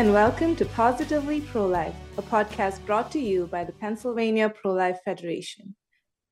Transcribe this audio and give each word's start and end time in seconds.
and 0.00 0.14
welcome 0.14 0.56
to 0.56 0.64
Positively 0.64 1.42
Pro 1.42 1.66
Life, 1.66 1.94
a 2.16 2.22
podcast 2.22 2.82
brought 2.86 3.12
to 3.12 3.18
you 3.18 3.46
by 3.48 3.64
the 3.64 3.72
Pennsylvania 3.72 4.48
Pro 4.48 4.72
Life 4.72 4.98
Federation. 5.04 5.76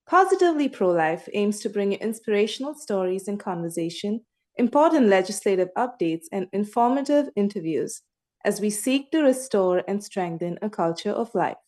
Positively 0.08 0.70
Pro 0.70 0.88
Life 0.88 1.28
aims 1.34 1.60
to 1.60 1.68
bring 1.68 1.92
you 1.92 1.98
inspirational 1.98 2.74
stories 2.74 3.28
and 3.28 3.38
conversation, 3.38 4.22
important 4.56 5.08
legislative 5.08 5.68
updates, 5.76 6.24
and 6.32 6.46
informative 6.54 7.28
interviews 7.36 8.00
as 8.42 8.58
we 8.58 8.70
seek 8.70 9.10
to 9.10 9.20
restore 9.20 9.82
and 9.86 10.02
strengthen 10.02 10.58
a 10.62 10.70
culture 10.70 11.12
of 11.12 11.34
life. 11.34 11.58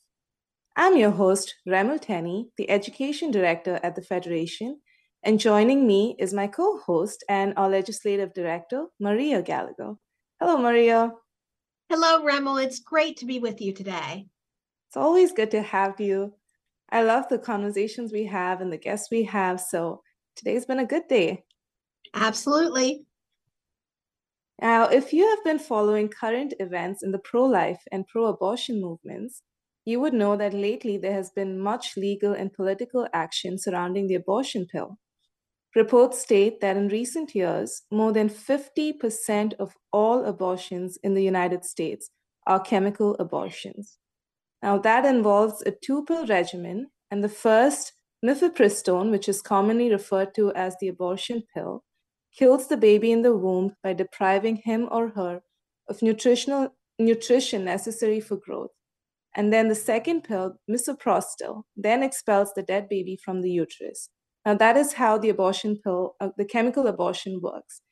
I'm 0.76 0.96
your 0.96 1.10
host, 1.10 1.54
Remel 1.68 2.00
Tenney, 2.00 2.48
the 2.56 2.70
Education 2.70 3.30
Director 3.30 3.78
at 3.82 3.94
the 3.94 4.00
Federation, 4.00 4.80
and 5.22 5.38
joining 5.38 5.86
me 5.86 6.16
is 6.18 6.32
my 6.32 6.46
co 6.46 6.78
host 6.78 7.22
and 7.28 7.52
our 7.58 7.68
Legislative 7.68 8.32
Director, 8.32 8.86
Maria 8.98 9.42
Gallagher. 9.42 9.96
Hello, 10.40 10.56
Maria. 10.56 11.12
Hello, 11.92 12.24
Remel. 12.24 12.62
It's 12.62 12.78
great 12.78 13.16
to 13.16 13.26
be 13.26 13.40
with 13.40 13.60
you 13.60 13.72
today. 13.72 14.28
It's 14.86 14.96
always 14.96 15.32
good 15.32 15.50
to 15.50 15.60
have 15.60 16.00
you. 16.00 16.32
I 16.92 17.02
love 17.02 17.24
the 17.28 17.36
conversations 17.36 18.12
we 18.12 18.26
have 18.26 18.60
and 18.60 18.72
the 18.72 18.78
guests 18.78 19.08
we 19.10 19.24
have. 19.24 19.60
So 19.60 20.00
today's 20.36 20.64
been 20.64 20.78
a 20.78 20.86
good 20.86 21.08
day. 21.08 21.42
Absolutely. 22.14 23.06
Now, 24.62 24.84
if 24.84 25.12
you 25.12 25.28
have 25.30 25.42
been 25.42 25.58
following 25.58 26.08
current 26.08 26.54
events 26.60 27.02
in 27.02 27.10
the 27.10 27.18
pro 27.18 27.44
life 27.44 27.82
and 27.90 28.06
pro 28.06 28.26
abortion 28.26 28.80
movements, 28.80 29.42
you 29.84 29.98
would 29.98 30.14
know 30.14 30.36
that 30.36 30.54
lately 30.54 30.96
there 30.96 31.14
has 31.14 31.30
been 31.30 31.58
much 31.58 31.96
legal 31.96 32.32
and 32.32 32.52
political 32.52 33.08
action 33.12 33.58
surrounding 33.58 34.06
the 34.06 34.14
abortion 34.14 34.64
pill. 34.70 34.96
Reports 35.76 36.18
state 36.18 36.60
that 36.60 36.76
in 36.76 36.88
recent 36.88 37.34
years, 37.34 37.82
more 37.92 38.12
than 38.12 38.28
50% 38.28 39.54
of 39.54 39.76
all 39.92 40.24
abortions 40.24 40.98
in 41.04 41.14
the 41.14 41.22
United 41.22 41.64
States 41.64 42.10
are 42.46 42.58
chemical 42.58 43.14
abortions. 43.20 43.98
Now, 44.62 44.78
that 44.78 45.04
involves 45.04 45.62
a 45.62 45.70
two 45.70 46.04
pill 46.04 46.26
regimen, 46.26 46.88
and 47.10 47.22
the 47.22 47.28
first, 47.28 47.92
mifepristone, 48.24 49.10
which 49.10 49.28
is 49.28 49.40
commonly 49.40 49.90
referred 49.90 50.34
to 50.34 50.52
as 50.54 50.76
the 50.80 50.88
abortion 50.88 51.44
pill, 51.54 51.84
kills 52.36 52.66
the 52.66 52.76
baby 52.76 53.12
in 53.12 53.22
the 53.22 53.36
womb 53.36 53.74
by 53.82 53.92
depriving 53.92 54.56
him 54.56 54.88
or 54.90 55.10
her 55.10 55.40
of 55.88 56.02
nutritional 56.02 56.74
nutrition 56.98 57.64
necessary 57.64 58.20
for 58.20 58.36
growth. 58.36 58.70
And 59.36 59.52
then 59.52 59.68
the 59.68 59.74
second 59.74 60.24
pill, 60.24 60.56
misoprostol, 60.68 61.62
then 61.76 62.02
expels 62.02 62.52
the 62.54 62.62
dead 62.62 62.88
baby 62.88 63.16
from 63.24 63.40
the 63.40 63.50
uterus. 63.50 64.10
Now, 64.46 64.54
that 64.54 64.76
is 64.76 64.94
how 64.94 65.18
the 65.18 65.28
abortion 65.28 65.76
pill, 65.82 66.16
uh, 66.20 66.30
the 66.36 66.44
chemical 66.44 66.86
abortion 66.86 67.40
works. 67.42 67.82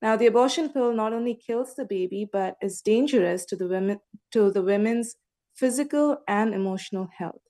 Now, 0.00 0.16
the 0.16 0.26
abortion 0.26 0.70
pill 0.70 0.94
not 0.94 1.12
only 1.12 1.34
kills 1.34 1.74
the 1.74 1.84
baby, 1.84 2.28
but 2.30 2.56
is 2.62 2.80
dangerous 2.80 3.44
to 3.46 3.56
the 3.56 3.68
women, 3.68 4.00
to 4.32 4.50
the 4.50 4.62
women's 4.62 5.16
physical 5.54 6.18
and 6.26 6.54
emotional 6.54 7.08
health. 7.18 7.42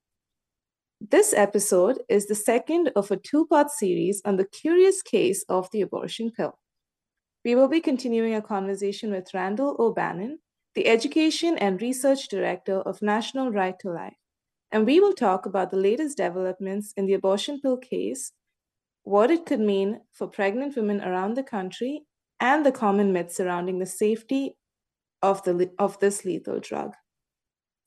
This 1.01 1.33
episode 1.33 2.03
is 2.09 2.27
the 2.27 2.34
second 2.34 2.91
of 2.97 3.11
a 3.11 3.17
two 3.17 3.47
part 3.47 3.70
series 3.70 4.20
on 4.25 4.37
the 4.37 4.45
curious 4.45 5.01
case 5.01 5.45
of 5.48 5.70
the 5.70 5.81
abortion 5.81 6.31
pill. 6.31 6.59
We 7.45 7.55
will 7.55 7.69
be 7.69 7.81
continuing 7.81 8.35
a 8.35 8.42
conversation 8.42 9.11
with 9.12 9.33
Randall 9.33 9.77
O'Bannon, 9.79 10.41
the 10.75 10.89
Education 10.89 11.57
and 11.57 11.81
Research 11.81 12.29
Director 12.29 12.81
of 12.81 13.01
National 13.01 13.51
Right 13.51 13.79
to 13.79 13.91
Life, 13.91 14.19
and 14.70 14.85
we 14.85 15.01
will 15.01 15.14
talk 15.14 15.47
about 15.47 15.70
the 15.70 15.79
latest 15.79 16.19
developments 16.19 16.92
in 16.97 17.07
the 17.07 17.14
abortion 17.14 17.61
pill 17.61 17.79
case 17.79 18.33
what 19.05 19.31
it 19.31 19.47
could 19.47 19.61
mean 19.61 20.01
for 20.12 20.27
pregnant 20.27 20.77
women 20.77 21.01
around 21.01 21.35
the 21.35 21.42
country, 21.42 22.02
and 22.41 22.64
the 22.64 22.73
common 22.73 23.13
myths 23.13 23.36
surrounding 23.36 23.79
the 23.79 23.86
safety 23.86 24.57
of, 25.23 25.42
the, 25.45 25.70
of 25.79 25.98
this 26.01 26.24
lethal 26.24 26.61
drug. 26.61 26.95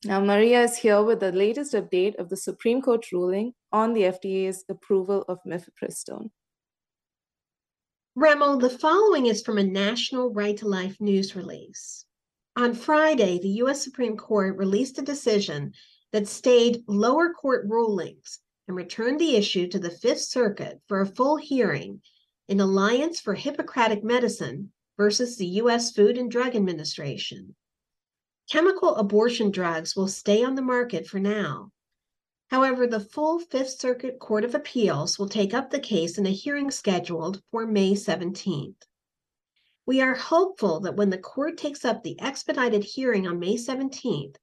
Now, 0.04 0.20
Maria 0.20 0.62
is 0.62 0.76
here 0.76 1.02
with 1.02 1.20
the 1.20 1.32
latest 1.32 1.72
update 1.72 2.16
of 2.16 2.28
the 2.28 2.36
Supreme 2.36 2.82
Court 2.82 3.10
ruling 3.10 3.54
on 3.72 3.94
the 3.94 4.02
FDA's 4.02 4.64
approval 4.68 5.24
of 5.28 5.38
mifepristone. 5.46 6.30
Remel, 8.16 8.60
the 8.60 8.70
following 8.70 9.26
is 9.26 9.42
from 9.42 9.58
a 9.58 9.64
National 9.64 10.32
Right 10.32 10.56
to 10.58 10.68
Life 10.68 11.00
news 11.00 11.34
release. 11.34 12.04
On 12.54 12.74
Friday, 12.74 13.40
the 13.40 13.48
U.S. 13.64 13.82
Supreme 13.82 14.16
Court 14.16 14.56
released 14.56 14.98
a 14.98 15.02
decision 15.02 15.72
that 16.12 16.28
stayed 16.28 16.84
lower 16.86 17.32
court 17.32 17.66
rulings 17.68 18.38
and 18.66 18.76
returned 18.76 19.20
the 19.20 19.36
issue 19.36 19.68
to 19.68 19.78
the 19.78 19.90
Fifth 19.90 20.22
Circuit 20.22 20.80
for 20.86 21.00
a 21.00 21.06
full 21.06 21.36
hearing 21.36 22.00
in 22.48 22.60
Alliance 22.60 23.20
for 23.20 23.34
Hippocratic 23.34 24.02
Medicine 24.02 24.72
versus 24.96 25.36
the 25.36 25.46
U.S. 25.46 25.92
Food 25.92 26.16
and 26.16 26.30
Drug 26.30 26.54
Administration. 26.54 27.54
Chemical 28.50 28.96
abortion 28.96 29.50
drugs 29.50 29.96
will 29.96 30.08
stay 30.08 30.44
on 30.44 30.54
the 30.54 30.62
market 30.62 31.06
for 31.06 31.18
now. 31.18 31.72
However, 32.48 32.86
the 32.86 33.00
full 33.00 33.38
Fifth 33.38 33.80
Circuit 33.80 34.18
Court 34.18 34.44
of 34.44 34.54
Appeals 34.54 35.18
will 35.18 35.28
take 35.28 35.54
up 35.54 35.70
the 35.70 35.80
case 35.80 36.18
in 36.18 36.26
a 36.26 36.30
hearing 36.30 36.70
scheduled 36.70 37.42
for 37.50 37.66
May 37.66 37.92
17th. 37.92 38.82
We 39.86 40.00
are 40.00 40.14
hopeful 40.14 40.80
that 40.80 40.96
when 40.96 41.10
the 41.10 41.18
court 41.18 41.58
takes 41.58 41.84
up 41.84 42.02
the 42.02 42.20
expedited 42.20 42.84
hearing 42.84 43.26
on 43.26 43.38
May 43.38 43.56
17th, 43.56 44.36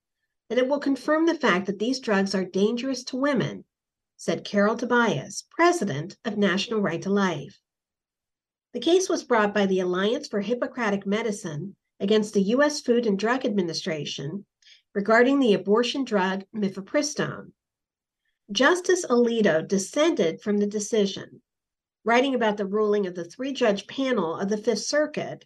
that 0.50 0.58
it 0.58 0.68
will 0.68 0.80
confirm 0.80 1.26
the 1.26 1.34
fact 1.34 1.68
that 1.68 1.80
these 1.80 2.00
drugs 2.00 2.36
are 2.36 2.44
dangerous 2.44 3.04
to 3.06 3.18
women 3.18 3.66
said 4.22 4.44
Carol 4.44 4.76
Tobias, 4.76 5.46
president 5.50 6.16
of 6.24 6.38
National 6.38 6.80
Right 6.80 7.02
to 7.02 7.10
Life. 7.10 7.60
The 8.72 8.80
case 8.80 9.10
was 9.10 9.24
brought 9.24 9.52
by 9.52 9.66
the 9.66 9.80
Alliance 9.80 10.28
for 10.28 10.42
Hippocratic 10.42 11.08
Medicine 11.08 11.76
against 12.00 12.36
the 12.36 12.44
U.S. 12.54 12.82
Food 12.82 13.08
and 13.08 13.18
Drug 13.18 13.46
Administration 13.46 14.46
regarding 14.94 15.40
the 15.40 15.56
abortion 15.56 16.04
drug 16.04 16.44
mifepristone. 16.56 17.54
Justice 18.52 19.04
Alito 19.08 19.68
dissented 19.68 20.40
from 20.40 20.60
the 20.60 20.68
decision, 20.68 21.42
writing 22.04 22.36
about 22.36 22.58
the 22.58 22.68
ruling 22.68 23.08
of 23.08 23.16
the 23.16 23.26
three 23.26 23.54
judge 23.54 23.88
panel 23.88 24.36
of 24.36 24.50
the 24.50 24.58
Fifth 24.58 24.84
Circuit 24.84 25.46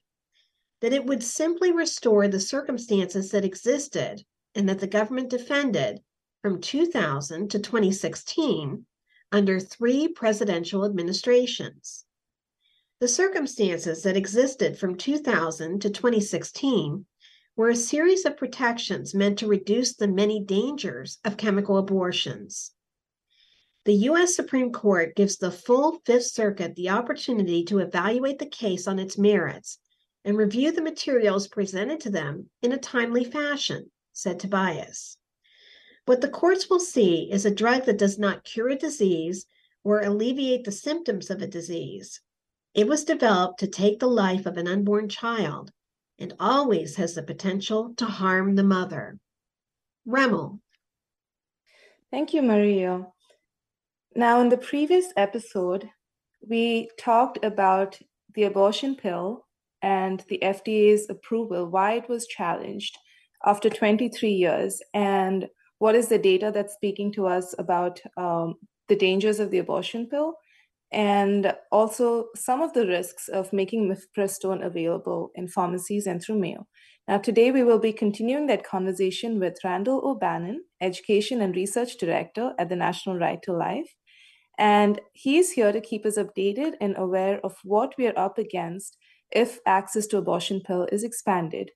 that 0.81 0.91
it 0.91 1.05
would 1.05 1.23
simply 1.23 1.71
restore 1.71 2.27
the 2.27 2.41
circumstances 2.41 3.31
that 3.31 3.45
existed 3.45 4.25
and 4.53 4.67
that 4.67 4.79
the 4.79 4.87
government 4.87 5.29
defended 5.29 6.01
from 6.45 6.61
2000 6.61 7.49
to 7.49 7.57
2016 7.57 8.85
under 9.31 9.59
three 9.59 10.07
presidential 10.07 10.85
administrations. 10.85 12.05
The 12.99 13.07
circumstances 13.07 14.03
that 14.03 14.15
existed 14.15 14.77
from 14.77 14.95
2000 14.95 15.81
to 15.81 15.89
2016 15.89 17.07
were 17.55 17.69
a 17.69 17.75
series 17.75 18.25
of 18.25 18.37
protections 18.37 19.15
meant 19.15 19.39
to 19.39 19.47
reduce 19.47 19.95
the 19.95 20.07
many 20.07 20.39
dangers 20.39 21.17
of 21.25 21.35
chemical 21.35 21.79
abortions. 21.79 22.73
The 23.85 23.95
U.S. 24.09 24.35
Supreme 24.35 24.71
Court 24.71 25.15
gives 25.15 25.37
the 25.37 25.49
full 25.49 25.99
Fifth 26.05 26.27
Circuit 26.27 26.75
the 26.75 26.91
opportunity 26.91 27.63
to 27.63 27.79
evaluate 27.79 28.37
the 28.37 28.45
case 28.45 28.87
on 28.87 28.99
its 28.99 29.17
merits 29.17 29.79
and 30.23 30.37
review 30.37 30.71
the 30.71 30.83
materials 30.83 31.47
presented 31.47 32.01
to 32.01 32.11
them 32.11 32.51
in 32.61 32.71
a 32.71 32.77
timely 32.77 33.23
fashion, 33.23 33.89
said 34.13 34.39
Tobias. 34.39 35.17
What 36.05 36.21
the 36.21 36.29
courts 36.29 36.69
will 36.69 36.79
see 36.79 37.29
is 37.31 37.45
a 37.45 37.53
drug 37.53 37.85
that 37.85 37.97
does 37.97 38.19
not 38.19 38.43
cure 38.43 38.69
a 38.69 38.75
disease 38.75 39.47
or 39.83 40.01
alleviate 40.01 40.63
the 40.63 40.71
symptoms 40.71 41.29
of 41.29 41.41
a 41.41 41.47
disease. 41.47 42.21
It 42.75 42.87
was 42.87 43.03
developed 43.03 43.59
to 43.59 43.67
take 43.67 43.99
the 43.99 44.07
life 44.07 44.45
of 44.45 44.57
an 44.57 44.67
unborn 44.67 45.09
child 45.09 45.71
and 46.19 46.33
always 46.39 46.95
has 46.97 47.15
the 47.15 47.23
potential 47.23 47.93
to 47.95 48.05
harm 48.05 48.55
the 48.55 48.63
mother. 48.63 49.17
Remel. 50.07 50.59
Thank 52.11 52.33
you, 52.33 52.41
Maria. 52.41 53.07
Now, 54.15 54.41
in 54.41 54.49
the 54.49 54.57
previous 54.57 55.07
episode, 55.17 55.89
we 56.47 56.89
talked 56.99 57.43
about 57.43 57.99
the 58.33 58.43
abortion 58.43 58.95
pill 58.95 59.45
and 59.81 60.23
the 60.29 60.39
FDA's 60.41 61.09
approval, 61.09 61.67
why 61.67 61.93
it 61.93 62.07
was 62.07 62.27
challenged 62.27 62.97
after 63.45 63.69
23 63.69 64.29
years, 64.29 64.81
and 64.93 65.47
what 65.85 65.93
is 65.93 66.07
the 66.07 66.17
data 66.17 66.49
that's 66.51 66.73
speaking 66.73 67.11
to 67.11 67.27
us 67.27 67.53
about 67.59 68.01
um, 68.17 68.55
the 68.87 68.95
dangers 68.95 69.39
of 69.39 69.51
the 69.51 69.59
abortion 69.59 70.07
pill 70.07 70.33
and 70.91 71.53
also 71.71 72.29
some 72.35 72.59
of 72.59 72.73
the 72.73 72.87
risks 72.87 73.27
of 73.27 73.53
making 73.53 73.87
mifepristone 73.87 74.65
available 74.65 75.29
in 75.35 75.47
pharmacies 75.47 76.07
and 76.07 76.23
through 76.23 76.39
mail. 76.39 76.67
Now, 77.07 77.19
today 77.19 77.51
we 77.51 77.61
will 77.61 77.77
be 77.77 77.93
continuing 77.93 78.47
that 78.47 78.65
conversation 78.65 79.39
with 79.39 79.63
Randall 79.63 80.01
O'Bannon, 80.03 80.63
Education 80.81 81.39
and 81.39 81.55
Research 81.55 81.97
Director 81.97 82.53
at 82.57 82.69
the 82.69 82.75
National 82.75 83.19
Right 83.19 83.39
to 83.43 83.53
Life. 83.53 83.93
And 84.57 84.99
he's 85.13 85.51
here 85.51 85.71
to 85.71 85.81
keep 85.81 86.03
us 86.03 86.17
updated 86.17 86.73
and 86.81 86.95
aware 86.97 87.39
of 87.43 87.53
what 87.63 87.93
we 87.95 88.07
are 88.07 88.17
up 88.17 88.39
against 88.39 88.97
if 89.29 89.59
access 89.67 90.07
to 90.07 90.17
abortion 90.17 90.61
pill 90.65 90.87
is 90.91 91.03
expanded 91.03 91.69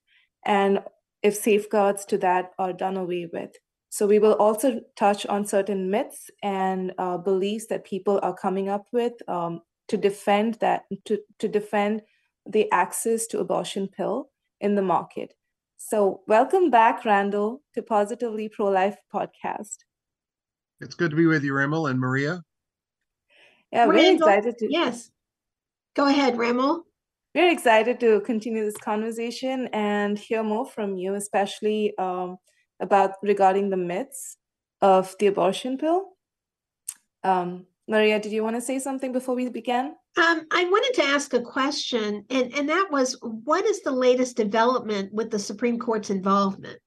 and 0.44 0.80
if 1.22 1.36
safeguards 1.36 2.06
to 2.06 2.18
that 2.18 2.54
are 2.58 2.74
done 2.74 2.98
away 2.98 3.30
with. 3.32 3.52
So 3.90 4.06
we 4.06 4.20
will 4.20 4.34
also 4.34 4.82
touch 4.96 5.26
on 5.26 5.46
certain 5.46 5.90
myths 5.90 6.30
and 6.44 6.94
uh, 7.00 7.18
beliefs 7.18 7.66
that 7.68 7.86
people 7.86 8.20
are 8.22 8.36
coming 8.36 8.70
up 8.70 8.86
with 8.92 9.14
um, 9.28 9.62
to 9.88 9.98
defend 9.98 10.56
that 10.56 10.84
to, 11.06 11.20
to 11.40 11.48
defend 11.48 12.04
the 12.46 12.72
access 12.72 13.26
to 13.28 13.40
abortion 13.40 13.88
pill 13.88 14.30
in 14.62 14.76
the 14.76 14.82
market. 14.82 15.34
So, 15.78 16.22
welcome 16.28 16.70
back, 16.70 17.06
Randall, 17.06 17.62
to 17.74 17.82
Positively 17.82 18.50
Pro 18.50 18.68
Life 18.68 18.98
podcast. 19.14 19.78
It's 20.82 20.94
good 20.94 21.10
to 21.12 21.16
be 21.18 21.26
with 21.26 21.44
you, 21.44 21.54
Remel 21.54 21.90
and 21.90 22.00
Maria. 22.00 22.44
Yeah, 23.72 23.88
we're 23.88 24.14
excited 24.14 24.58
to. 24.58 24.68
Yes. 24.70 25.10
Go 25.96 26.08
ahead, 26.08 26.36
Remel. 26.36 26.82
We're 27.34 27.52
excited 27.52 28.00
to 28.02 28.22
continue 28.22 28.66
this 28.66 28.78
conversation 28.78 29.68
and 29.72 30.18
hear 30.18 30.44
more 30.44 30.66
from 30.66 30.96
you, 30.96 31.16
especially 31.16 31.98
um, 31.98 32.38
about 32.80 33.16
regarding 33.22 33.70
the 33.70 33.78
myths 33.78 34.38
of 34.82 35.16
the 35.20 35.28
abortion 35.28 35.78
pill. 35.78 36.10
Um, 37.24 37.66
Maria, 37.88 38.20
did 38.20 38.32
you 38.32 38.44
want 38.44 38.56
to 38.56 38.62
say 38.62 38.80
something 38.80 39.12
before 39.12 39.36
we 39.36 39.50
begin? 39.50 39.96
Um, 40.18 40.46
I 40.52 40.64
wanted 40.66 40.94
to 41.02 41.08
ask 41.08 41.34
a 41.34 41.42
question, 41.42 42.24
and, 42.30 42.54
and 42.54 42.70
that 42.70 42.88
was 42.92 43.18
what 43.22 43.66
is 43.66 43.82
the 43.82 43.92
latest 43.92 44.38
development 44.38 45.14
with 45.14 45.32
the 45.32 45.40
Supreme 45.40 45.80
Court's 45.80 46.10
involvement? 46.10 46.82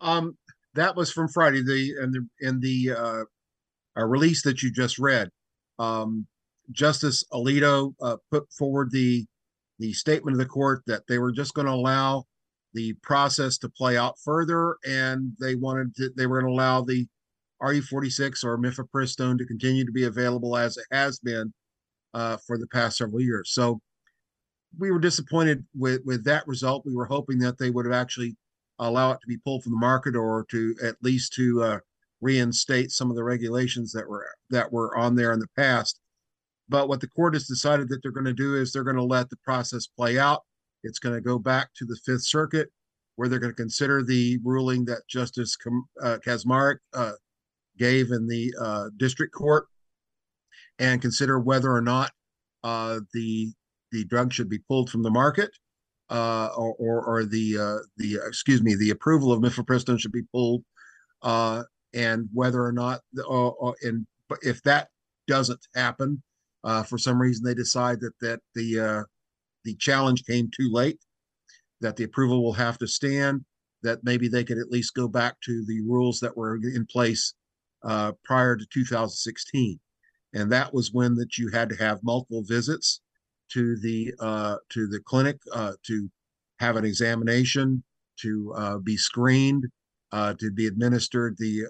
Um, 0.00 0.36
that 0.74 0.96
was 0.96 1.12
from 1.12 1.28
Friday, 1.28 1.62
the 1.62 1.94
and 2.00 2.12
the 2.12 2.46
in 2.46 2.60
the 2.60 2.90
uh, 2.90 3.24
uh, 3.96 4.04
release 4.04 4.42
that 4.42 4.62
you 4.62 4.72
just 4.72 4.98
read. 4.98 5.28
Um, 5.78 6.26
Justice 6.72 7.24
Alito 7.32 7.94
uh, 8.02 8.16
put 8.30 8.50
forward 8.52 8.90
the 8.90 9.24
the 9.78 9.92
statement 9.92 10.34
of 10.34 10.38
the 10.38 10.46
court 10.46 10.82
that 10.86 11.02
they 11.08 11.18
were 11.18 11.32
just 11.32 11.54
going 11.54 11.66
to 11.66 11.72
allow 11.72 12.24
the 12.74 12.92
process 13.02 13.56
to 13.58 13.68
play 13.68 13.96
out 13.96 14.18
further, 14.18 14.76
and 14.86 15.32
they 15.40 15.54
wanted 15.54 15.94
to, 15.96 16.10
they 16.16 16.26
were 16.26 16.40
going 16.40 16.52
to 16.52 16.54
allow 16.54 16.82
the 16.82 17.06
RU-486 17.62 18.44
or 18.44 18.58
mifepristone 18.58 19.38
to 19.38 19.46
continue 19.46 19.84
to 19.84 19.92
be 19.92 20.04
available 20.04 20.56
as 20.56 20.76
it 20.76 20.86
has 20.90 21.18
been 21.20 21.52
uh, 22.12 22.36
for 22.46 22.58
the 22.58 22.66
past 22.68 22.98
several 22.98 23.20
years. 23.20 23.50
So 23.52 23.80
we 24.78 24.90
were 24.90 24.98
disappointed 24.98 25.64
with 25.74 26.00
with 26.04 26.24
that 26.24 26.46
result. 26.46 26.84
We 26.84 26.94
were 26.94 27.06
hoping 27.06 27.38
that 27.38 27.58
they 27.58 27.70
would 27.70 27.86
have 27.86 27.94
actually 27.94 28.36
allow 28.78 29.12
it 29.12 29.20
to 29.20 29.26
be 29.28 29.36
pulled 29.38 29.62
from 29.62 29.72
the 29.72 29.78
market 29.78 30.16
or 30.16 30.44
to 30.50 30.74
at 30.82 30.96
least 31.02 31.32
to 31.34 31.62
uh, 31.62 31.78
reinstate 32.20 32.90
some 32.90 33.10
of 33.10 33.16
the 33.16 33.24
regulations 33.24 33.92
that 33.92 34.08
were 34.08 34.26
that 34.50 34.72
were 34.72 34.96
on 34.96 35.14
there 35.14 35.32
in 35.32 35.38
the 35.38 35.48
past. 35.56 36.00
But 36.68 36.88
what 36.88 37.00
the 37.00 37.08
court 37.08 37.34
has 37.34 37.46
decided 37.46 37.88
that 37.88 38.02
they're 38.02 38.10
going 38.10 38.24
to 38.24 38.32
do 38.32 38.56
is 38.56 38.72
they're 38.72 38.84
going 38.84 38.96
to 38.96 39.04
let 39.04 39.30
the 39.30 39.36
process 39.36 39.86
play 39.86 40.18
out. 40.18 40.42
It's 40.84 40.98
going 40.98 41.14
to 41.14 41.20
go 41.20 41.38
back 41.38 41.70
to 41.76 41.84
the 41.84 41.96
Fifth 42.04 42.26
Circuit, 42.26 42.68
where 43.16 43.28
they're 43.28 43.38
going 43.38 43.52
to 43.52 43.56
consider 43.56 44.02
the 44.02 44.38
ruling 44.44 44.84
that 44.84 45.02
Justice 45.08 45.56
uh, 46.02 46.18
Kacsmaryk 46.24 46.76
uh, 46.92 47.12
gave 47.78 48.10
in 48.10 48.26
the 48.28 48.52
uh, 48.60 48.90
district 48.96 49.34
court, 49.34 49.66
and 50.78 51.00
consider 51.00 51.40
whether 51.40 51.72
or 51.72 51.80
not 51.80 52.12
uh, 52.62 53.00
the 53.12 53.52
the 53.92 54.04
drug 54.04 54.32
should 54.32 54.48
be 54.48 54.58
pulled 54.58 54.90
from 54.90 55.02
the 55.02 55.10
market, 55.10 55.50
uh, 56.10 56.48
or, 56.56 56.74
or, 56.78 57.04
or 57.04 57.24
the 57.24 57.58
uh, 57.58 57.78
the 57.96 58.18
excuse 58.26 58.62
me, 58.62 58.74
the 58.74 58.90
approval 58.90 59.32
of 59.32 59.40
mifepristone 59.40 59.98
should 59.98 60.12
be 60.12 60.24
pulled, 60.32 60.64
and 61.22 62.28
whether 62.32 62.64
or 62.64 62.72
not, 62.72 63.00
and 63.82 64.06
if 64.42 64.62
that 64.64 64.88
doesn't 65.26 65.60
happen, 65.74 66.22
for 66.86 66.98
some 66.98 67.20
reason, 67.20 67.44
they 67.44 67.54
decide 67.54 68.00
that 68.00 68.12
that 68.20 68.40
the 68.54 69.06
the 69.64 69.74
challenge 69.76 70.24
came 70.24 70.50
too 70.50 70.70
late, 70.70 70.98
that 71.80 71.96
the 71.96 72.04
approval 72.04 72.42
will 72.42 72.52
have 72.52 72.78
to 72.78 72.86
stand, 72.86 73.44
that 73.82 74.04
maybe 74.04 74.28
they 74.28 74.44
could 74.44 74.58
at 74.58 74.70
least 74.70 74.94
go 74.94 75.08
back 75.08 75.40
to 75.42 75.64
the 75.66 75.80
rules 75.82 76.20
that 76.20 76.36
were 76.36 76.56
in 76.56 76.86
place 76.86 77.34
uh, 77.82 78.12
prior 78.24 78.56
to 78.56 78.66
2016, 78.72 79.78
and 80.32 80.50
that 80.50 80.72
was 80.72 80.92
when 80.92 81.14
that 81.14 81.36
you 81.36 81.50
had 81.50 81.68
to 81.68 81.76
have 81.76 82.02
multiple 82.02 82.42
visits 82.42 83.00
to 83.52 83.76
the 83.80 84.12
uh, 84.20 84.56
to 84.70 84.86
the 84.86 85.00
clinic 85.00 85.38
uh, 85.52 85.72
to 85.82 86.10
have 86.60 86.76
an 86.76 86.84
examination, 86.84 87.82
to 88.18 88.54
uh, 88.56 88.78
be 88.78 88.96
screened, 88.96 89.66
to 90.12 90.50
be 90.52 90.66
administered 90.66 91.36
the 91.38 91.64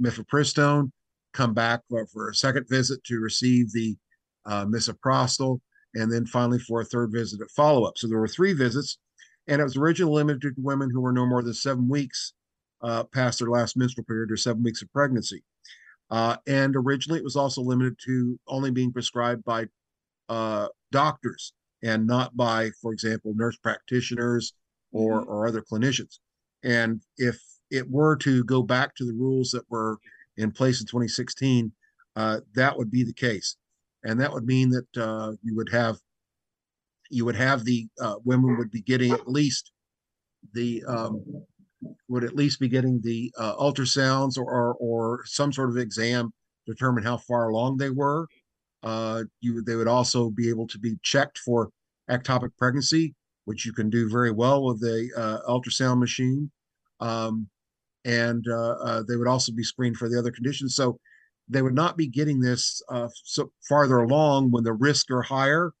mifepristone, 0.00 0.90
come 1.32 1.54
back 1.54 1.80
for 2.12 2.30
a 2.30 2.34
second 2.34 2.66
visit 2.68 3.02
to 3.04 3.18
receive 3.18 3.72
the 3.72 3.96
uh, 4.46 4.64
misoprostol, 4.66 5.60
and 5.94 6.12
then 6.12 6.26
finally 6.26 6.58
for 6.58 6.80
a 6.80 6.84
third 6.84 7.12
visit 7.12 7.40
at 7.40 7.50
follow 7.50 7.84
up. 7.84 7.98
So 7.98 8.08
there 8.08 8.18
were 8.18 8.28
three 8.28 8.52
visits, 8.52 8.98
and 9.46 9.60
it 9.60 9.64
was 9.64 9.76
originally 9.76 10.14
limited 10.14 10.54
to 10.54 10.62
women 10.62 10.90
who 10.90 11.00
were 11.00 11.12
no 11.12 11.26
more 11.26 11.42
than 11.42 11.54
seven 11.54 11.88
weeks 11.88 12.32
uh, 12.82 13.04
past 13.04 13.38
their 13.38 13.48
last 13.48 13.76
menstrual 13.76 14.04
period 14.04 14.30
or 14.30 14.36
seven 14.36 14.62
weeks 14.62 14.82
of 14.82 14.92
pregnancy. 14.92 15.42
Uh, 16.10 16.36
and 16.46 16.74
originally 16.76 17.18
it 17.18 17.24
was 17.24 17.36
also 17.36 17.62
limited 17.62 17.96
to 18.04 18.38
only 18.46 18.70
being 18.70 18.92
prescribed 18.92 19.44
by 19.44 19.66
uh, 20.28 20.68
doctors 20.90 21.52
and 21.82 22.06
not 22.06 22.36
by, 22.36 22.70
for 22.80 22.92
example, 22.92 23.32
nurse 23.34 23.56
practitioners 23.56 24.52
or, 24.92 25.20
mm-hmm. 25.20 25.30
or 25.30 25.46
other 25.46 25.62
clinicians. 25.62 26.18
And 26.62 27.00
if 27.16 27.40
it 27.70 27.90
were 27.90 28.16
to 28.18 28.44
go 28.44 28.62
back 28.62 28.94
to 28.96 29.04
the 29.04 29.14
rules 29.14 29.50
that 29.50 29.64
were 29.70 29.98
in 30.36 30.52
place 30.52 30.80
in 30.80 30.86
2016, 30.86 31.72
uh, 32.14 32.40
that 32.54 32.76
would 32.76 32.90
be 32.90 33.04
the 33.04 33.12
case 33.12 33.56
and 34.04 34.20
that 34.20 34.32
would 34.32 34.44
mean 34.44 34.70
that 34.70 34.96
uh, 34.96 35.32
you 35.42 35.54
would 35.56 35.70
have 35.70 35.96
you 37.10 37.24
would 37.24 37.36
have 37.36 37.64
the 37.64 37.86
uh, 38.00 38.16
women 38.24 38.56
would 38.56 38.70
be 38.70 38.80
getting 38.82 39.12
at 39.12 39.28
least 39.28 39.70
the 40.54 40.82
um, 40.88 41.22
would 42.08 42.24
at 42.24 42.34
least 42.34 42.58
be 42.58 42.68
getting 42.68 43.00
the 43.02 43.32
uh, 43.38 43.54
ultrasounds 43.56 44.38
or, 44.38 44.44
or, 44.44 44.74
or 44.80 45.20
some 45.26 45.52
sort 45.52 45.68
of 45.68 45.76
exam 45.76 46.32
to 46.66 46.72
determine 46.72 47.04
how 47.04 47.16
far 47.16 47.48
along 47.48 47.76
they 47.76 47.90
were. 47.90 48.26
Uh, 48.82 49.22
you 49.40 49.62
they 49.62 49.76
would 49.76 49.88
also 49.88 50.30
be 50.30 50.48
able 50.48 50.66
to 50.66 50.78
be 50.78 50.96
checked 51.02 51.38
for 51.38 51.70
ectopic 52.10 52.50
pregnancy, 52.58 53.14
which 53.44 53.64
you 53.64 53.72
can 53.72 53.88
do 53.90 54.08
very 54.08 54.32
well 54.32 54.64
with 54.64 54.82
a 54.82 55.08
uh, 55.16 55.50
ultrasound 55.50 56.00
machine. 56.00 56.50
Um, 56.98 57.48
and 58.04 58.44
uh, 58.48 59.02
they 59.06 59.16
would 59.16 59.28
also 59.28 59.52
be 59.52 59.62
screened 59.62 59.96
for 59.96 60.08
the 60.08 60.18
other 60.18 60.32
conditions. 60.32 60.74
So 60.74 60.98
they 61.48 61.62
would 61.62 61.74
not 61.74 61.96
be 61.96 62.06
getting 62.06 62.40
this 62.40 62.82
uh, 62.88 63.08
so 63.24 63.50
farther 63.68 63.98
along 63.98 64.50
when 64.50 64.64
the 64.64 64.72
risks 64.72 65.10
are 65.10 65.22
higher. 65.22 65.72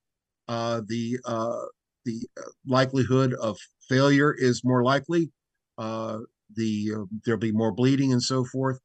Uh, 0.48 0.82
the 0.86 1.18
uh, 1.24 1.64
the 2.04 2.20
uh, 2.36 2.42
likelihood 2.66 3.34
of 3.34 3.56
failure 3.88 4.34
is 4.36 4.64
more 4.64 4.82
likely. 4.82 5.30
Uh, 5.78 6.18
the 6.56 6.92
uh, 6.94 7.04
there'll 7.24 7.40
be 7.40 7.52
more 7.52 7.72
bleeding 7.72 8.12
and 8.12 8.22
so 8.22 8.44
forth. 8.44 8.78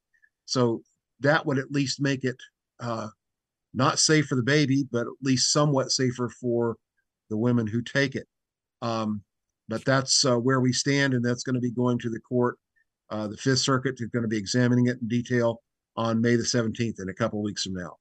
So 0.45 0.81
that 1.19 1.45
would 1.45 1.57
at 1.57 1.71
least 1.71 1.99
make 1.99 2.23
it 2.23 2.37
not 3.73 3.99
safe 3.99 4.27
for 4.27 4.35
the 4.35 4.43
baby, 4.43 4.87
but 4.91 5.01
at 5.01 5.13
least 5.21 5.51
somewhat 5.51 5.91
safer 5.91 6.29
for 6.29 6.77
the 7.29 7.37
women 7.37 7.67
who 7.67 7.81
take 7.81 8.15
it. 8.15 8.27
Um, 8.81 9.21
but 9.67 9.83
that's 9.83 10.23
where 10.23 10.61
we 10.61 10.71
stand, 10.71 11.13
and 11.13 11.25
that's 11.25 11.43
going 11.43 11.55
to 11.55 11.59
be 11.59 11.71
going 11.71 11.99
to 11.99 12.09
the 12.09 12.21
court. 12.21 12.57
the 13.09 13.37
Fifth 13.37 13.59
Circuit 13.59 13.95
is 13.99 14.09
going 14.09 14.23
to 14.23 14.29
be 14.29 14.37
examining 14.37 14.87
it 14.87 14.99
in 15.01 15.07
detail 15.07 15.61
on 15.97 16.21
May 16.21 16.35
the 16.35 16.43
17th 16.43 17.01
in 17.01 17.09
a 17.09 17.13
couple 17.13 17.41
weeks 17.43 17.63
from 17.63 17.73
now. 17.73 17.97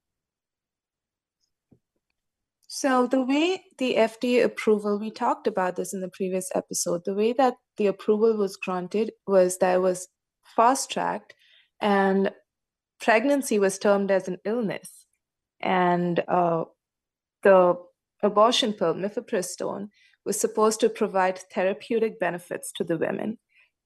So, 2.68 3.06
the 3.06 3.22
way 3.22 3.62
the 3.78 3.94
FDA 3.94 4.44
approval, 4.44 4.98
we 4.98 5.10
talked 5.10 5.46
about 5.46 5.76
this 5.76 5.94
in 5.94 6.00
the 6.02 6.10
previous 6.10 6.50
episode, 6.54 7.02
the 7.04 7.14
way 7.14 7.32
that 7.32 7.54
the 7.78 7.86
approval 7.86 8.36
was 8.36 8.56
granted 8.56 9.12
was 9.26 9.58
that 9.58 9.76
it 9.76 9.80
was 9.80 10.08
fast 10.54 10.90
tracked 10.90 11.34
and 11.80 12.32
pregnancy 13.00 13.58
was 13.58 13.78
termed 13.78 14.10
as 14.10 14.28
an 14.28 14.38
illness. 14.44 15.06
And 15.60 16.22
uh, 16.28 16.64
the 17.42 17.76
abortion 18.22 18.72
pill, 18.72 18.94
mifepristone, 18.94 19.88
was 20.24 20.38
supposed 20.38 20.80
to 20.80 20.90
provide 20.90 21.38
therapeutic 21.54 22.18
benefits 22.18 22.72
to 22.72 22.84
the 22.84 22.98
women. 22.98 23.38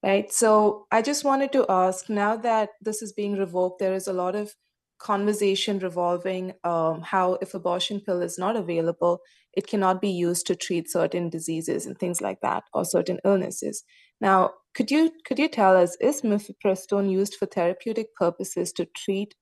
Right. 0.03 0.31
So 0.33 0.87
I 0.91 1.03
just 1.03 1.23
wanted 1.23 1.51
to 1.51 1.65
ask 1.69 2.09
now 2.09 2.35
that 2.37 2.69
this 2.81 3.03
is 3.03 3.13
being 3.13 3.37
revoked, 3.37 3.79
there 3.79 3.93
is 3.93 4.07
a 4.07 4.13
lot 4.13 4.35
of 4.35 4.55
conversation 4.97 5.79
revolving 5.79 6.53
um, 6.63 7.01
how 7.01 7.33
if 7.41 7.53
abortion 7.53 7.99
pill 7.99 8.21
is 8.21 8.37
not 8.37 8.55
available, 8.55 9.19
it 9.53 9.67
cannot 9.67 10.01
be 10.01 10.09
used 10.09 10.47
to 10.47 10.55
treat 10.55 10.89
certain 10.89 11.29
diseases 11.29 11.85
and 11.85 11.99
things 11.99 12.21
like 12.21 12.39
that, 12.41 12.63
or 12.73 12.83
certain 12.83 13.19
illnesses. 13.25 13.83
Now, 14.19 14.51
could 14.73 14.89
you 14.89 15.11
could 15.25 15.37
you 15.37 15.47
tell 15.47 15.75
us 15.75 15.97
is 15.99 16.21
mifepristone 16.21 17.11
used 17.11 17.35
for 17.35 17.45
therapeutic 17.45 18.15
purposes 18.15 18.71
to 18.73 18.85
treat 18.95 19.35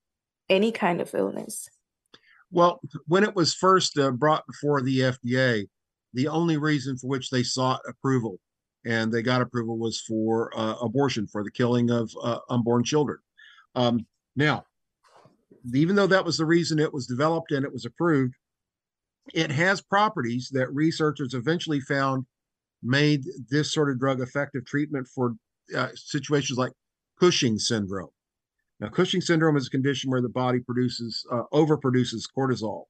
any 0.49 0.71
kind 0.71 0.99
of 0.99 1.13
illness? 1.13 1.69
Well, 2.51 2.81
when 3.05 3.23
it 3.23 3.35
was 3.35 3.53
first 3.53 3.97
uh, 3.97 4.11
brought 4.11 4.45
before 4.47 4.81
the 4.81 4.99
FDA, 4.99 5.67
the 6.13 6.27
only 6.27 6.57
reason 6.57 6.97
for 6.97 7.07
which 7.07 7.29
they 7.29 7.43
sought 7.43 7.81
approval 7.87 8.39
and 8.85 9.11
they 9.11 9.21
got 9.21 9.41
approval 9.41 9.77
was 9.77 9.99
for 10.01 10.51
uh, 10.57 10.75
abortion 10.81 11.27
for 11.27 11.43
the 11.43 11.51
killing 11.51 11.89
of 11.89 12.11
uh, 12.21 12.39
unborn 12.49 12.83
children. 12.83 13.17
Um, 13.75 14.05
now, 14.35 14.63
even 15.73 15.95
though 15.95 16.07
that 16.07 16.25
was 16.25 16.37
the 16.37 16.45
reason 16.45 16.79
it 16.79 16.93
was 16.93 17.07
developed 17.07 17.51
and 17.51 17.65
it 17.65 17.73
was 17.73 17.85
approved, 17.85 18.35
it 19.33 19.51
has 19.51 19.81
properties 19.81 20.49
that 20.53 20.73
researchers 20.73 21.33
eventually 21.33 21.81
found 21.81 22.25
made 22.81 23.23
this 23.49 23.73
sort 23.73 23.89
of 23.89 23.99
drug 23.99 24.21
effective 24.21 24.65
treatment 24.65 25.07
for 25.13 25.35
uh, 25.75 25.89
situations 25.95 26.57
like 26.57 26.71
Cushing 27.19 27.59
syndrome. 27.59 28.09
Now, 28.79 28.87
Cushing 28.87 29.19
syndrome 29.19 29.57
is 29.57 29.67
a 29.67 29.71
condition 29.71 30.09
where 30.09 30.21
the 30.21 30.29
body 30.29 30.59
produces 30.59 31.25
uh, 31.31 31.43
overproduces 31.53 32.23
cortisol, 32.35 32.85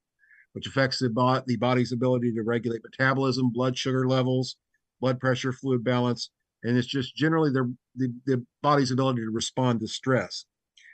which 0.52 0.68
affects 0.68 1.00
the, 1.00 1.10
bo- 1.10 1.42
the 1.46 1.56
body's 1.56 1.90
ability 1.90 2.32
to 2.32 2.42
regulate 2.42 2.82
metabolism, 2.84 3.50
blood 3.50 3.76
sugar 3.76 4.06
levels, 4.06 4.56
blood 5.00 5.20
pressure, 5.20 5.52
fluid 5.52 5.84
balance, 5.84 6.30
and 6.62 6.76
it's 6.76 6.86
just 6.86 7.16
generally 7.16 7.50
their 7.50 7.68
the, 7.96 8.12
the 8.26 8.44
body's 8.62 8.90
ability 8.90 9.22
to 9.22 9.30
respond 9.30 9.80
to 9.80 9.88
stress. 9.88 10.44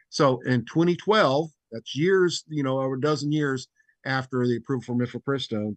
So 0.09 0.41
in 0.47 0.65
2012, 0.65 1.51
that's 1.73 1.97
years, 1.97 2.45
you 2.49 2.63
know, 2.63 2.81
over 2.81 2.95
a 2.95 3.01
dozen 3.01 3.33
years 3.33 3.69
after 4.05 4.47
the 4.47 4.57
approval 4.57 4.83
for 4.83 4.95
mifepristone, 4.95 5.77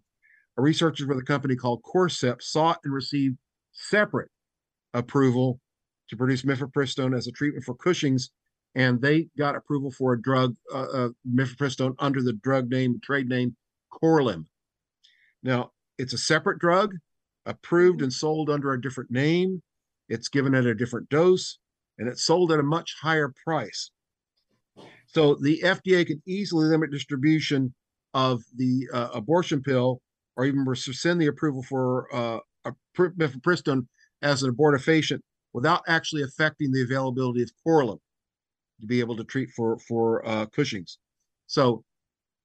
researchers 0.56 1.06
with 1.06 1.18
a 1.18 1.22
company 1.22 1.56
called 1.56 1.82
Corcept 1.82 2.42
sought 2.42 2.78
and 2.84 2.92
received 2.92 3.36
separate 3.72 4.30
approval 4.94 5.60
to 6.08 6.16
produce 6.16 6.42
mifepristone 6.42 7.16
as 7.16 7.26
a 7.26 7.32
treatment 7.32 7.64
for 7.64 7.74
Cushing's, 7.74 8.30
and 8.74 9.00
they 9.00 9.28
got 9.38 9.56
approval 9.56 9.90
for 9.90 10.12
a 10.12 10.20
drug, 10.20 10.54
uh, 10.72 10.86
uh, 10.92 11.08
mifepristone, 11.28 11.94
under 11.98 12.22
the 12.22 12.32
drug 12.32 12.68
name, 12.70 13.00
trade 13.02 13.28
name 13.28 13.56
Korlym. 13.92 14.44
Now, 15.42 15.72
it's 15.98 16.12
a 16.12 16.18
separate 16.18 16.58
drug, 16.58 16.94
approved 17.46 18.02
and 18.02 18.12
sold 18.12 18.50
under 18.50 18.72
a 18.72 18.80
different 18.80 19.10
name. 19.10 19.62
It's 20.08 20.28
given 20.28 20.54
at 20.54 20.66
a 20.66 20.74
different 20.74 21.08
dose, 21.08 21.58
and 21.98 22.08
it's 22.08 22.24
sold 22.24 22.52
at 22.52 22.58
a 22.58 22.64
much 22.64 22.96
higher 23.00 23.32
price. 23.44 23.90
So 25.06 25.34
the 25.34 25.60
FDA 25.64 26.06
can 26.06 26.22
easily 26.26 26.66
limit 26.66 26.90
distribution 26.90 27.74
of 28.14 28.42
the 28.56 28.88
uh, 28.92 29.08
abortion 29.14 29.62
pill 29.62 30.00
or 30.36 30.44
even 30.44 30.64
rescind 30.64 31.20
the 31.20 31.26
approval 31.26 31.62
for 31.62 32.14
uh, 32.14 32.38
mifepristone 32.96 33.86
as 34.22 34.42
an 34.42 34.54
abortifacient 34.54 35.20
without 35.52 35.82
actually 35.88 36.22
affecting 36.22 36.70
the 36.70 36.82
availability 36.82 37.42
of 37.42 37.50
Korlym 37.66 37.98
to 38.80 38.86
be 38.86 39.00
able 39.00 39.16
to 39.16 39.24
treat 39.24 39.50
for 39.50 39.78
for 39.80 40.26
uh, 40.26 40.46
Cushing's. 40.46 40.98
So 41.46 41.84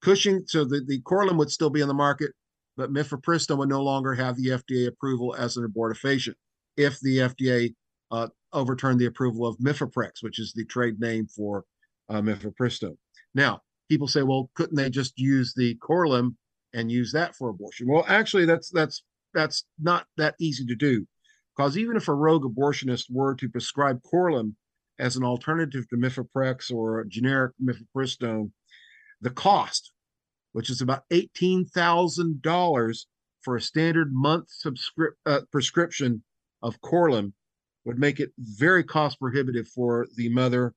Cushing, 0.02 0.44
so 0.46 0.66
the, 0.66 0.82
the 0.86 1.02
Korlym 1.02 1.38
would 1.38 1.50
still 1.50 1.70
be 1.70 1.82
on 1.82 1.88
the 1.88 1.94
market, 1.94 2.32
but 2.78 2.94
mifepristone 2.94 3.58
would 3.58 3.70
no 3.70 3.84
longer 3.84 4.14
have 4.14 4.36
the 4.38 4.50
FDA 4.50 4.88
approval 4.88 5.36
as 5.36 5.58
an 5.58 5.68
abortifacient 5.68 6.36
if 6.78 7.00
the 7.00 7.20
FDA 7.20 7.74
uh, 8.12 8.28
overturned 8.54 9.00
the 9.00 9.06
approval 9.06 9.46
of 9.46 9.58
Mifeprex, 9.58 10.22
which 10.22 10.40
is 10.40 10.54
the 10.54 10.66
trade 10.66 11.00
name 11.00 11.28
for 11.28 11.64
uh, 12.10 12.22
mifepristone. 12.22 12.98
Now, 13.34 13.62
people 13.90 14.08
say, 14.08 14.24
well, 14.24 14.50
couldn't 14.56 14.76
they 14.76 14.90
just 14.90 15.18
use 15.18 15.54
the 15.54 15.76
Korlym 15.76 16.36
and 16.74 16.92
use 16.92 17.12
that 17.14 17.36
for 17.36 17.50
abortion? 17.50 17.88
Well, 17.88 18.06
actually, 18.08 18.46
that's 18.46 18.70
that's 18.70 19.04
that's 19.34 19.66
not 19.80 20.06
that 20.18 20.36
easy 20.40 20.66
to 20.66 20.76
do, 20.76 21.06
because 21.56 21.78
even 21.78 21.98
if 21.98 22.08
a 22.08 22.14
rogue 22.14 22.44
abortionist 22.44 23.06
were 23.10 23.36
to 23.36 23.50
prescribe 23.50 24.02
Korlym 24.04 24.54
as 25.00 25.18
an 25.18 25.24
alternative 25.24 25.88
to 25.90 25.98
Mifeprex 25.98 26.74
or 26.74 27.04
generic 27.06 27.52
mifepristone, 27.62 28.52
the 29.22 29.30
cost, 29.30 29.92
which 30.56 30.70
is 30.70 30.80
about 30.80 31.04
eighteen 31.12 31.66
thousand 31.66 32.42
dollars 32.42 33.08
for 33.42 33.58
a 33.58 33.62
standard 33.62 34.14
month 34.14 34.48
subscript 34.50 35.18
uh, 35.26 35.42
prescription 35.52 36.24
of 36.62 36.80
Korlym, 36.80 37.34
would 37.84 38.00
make 38.00 38.20
it 38.20 38.32
very 38.40 38.84
cost 38.84 39.20
prohibitive 39.20 39.68
for 39.68 40.08
the 40.16 40.30
mother 40.30 40.74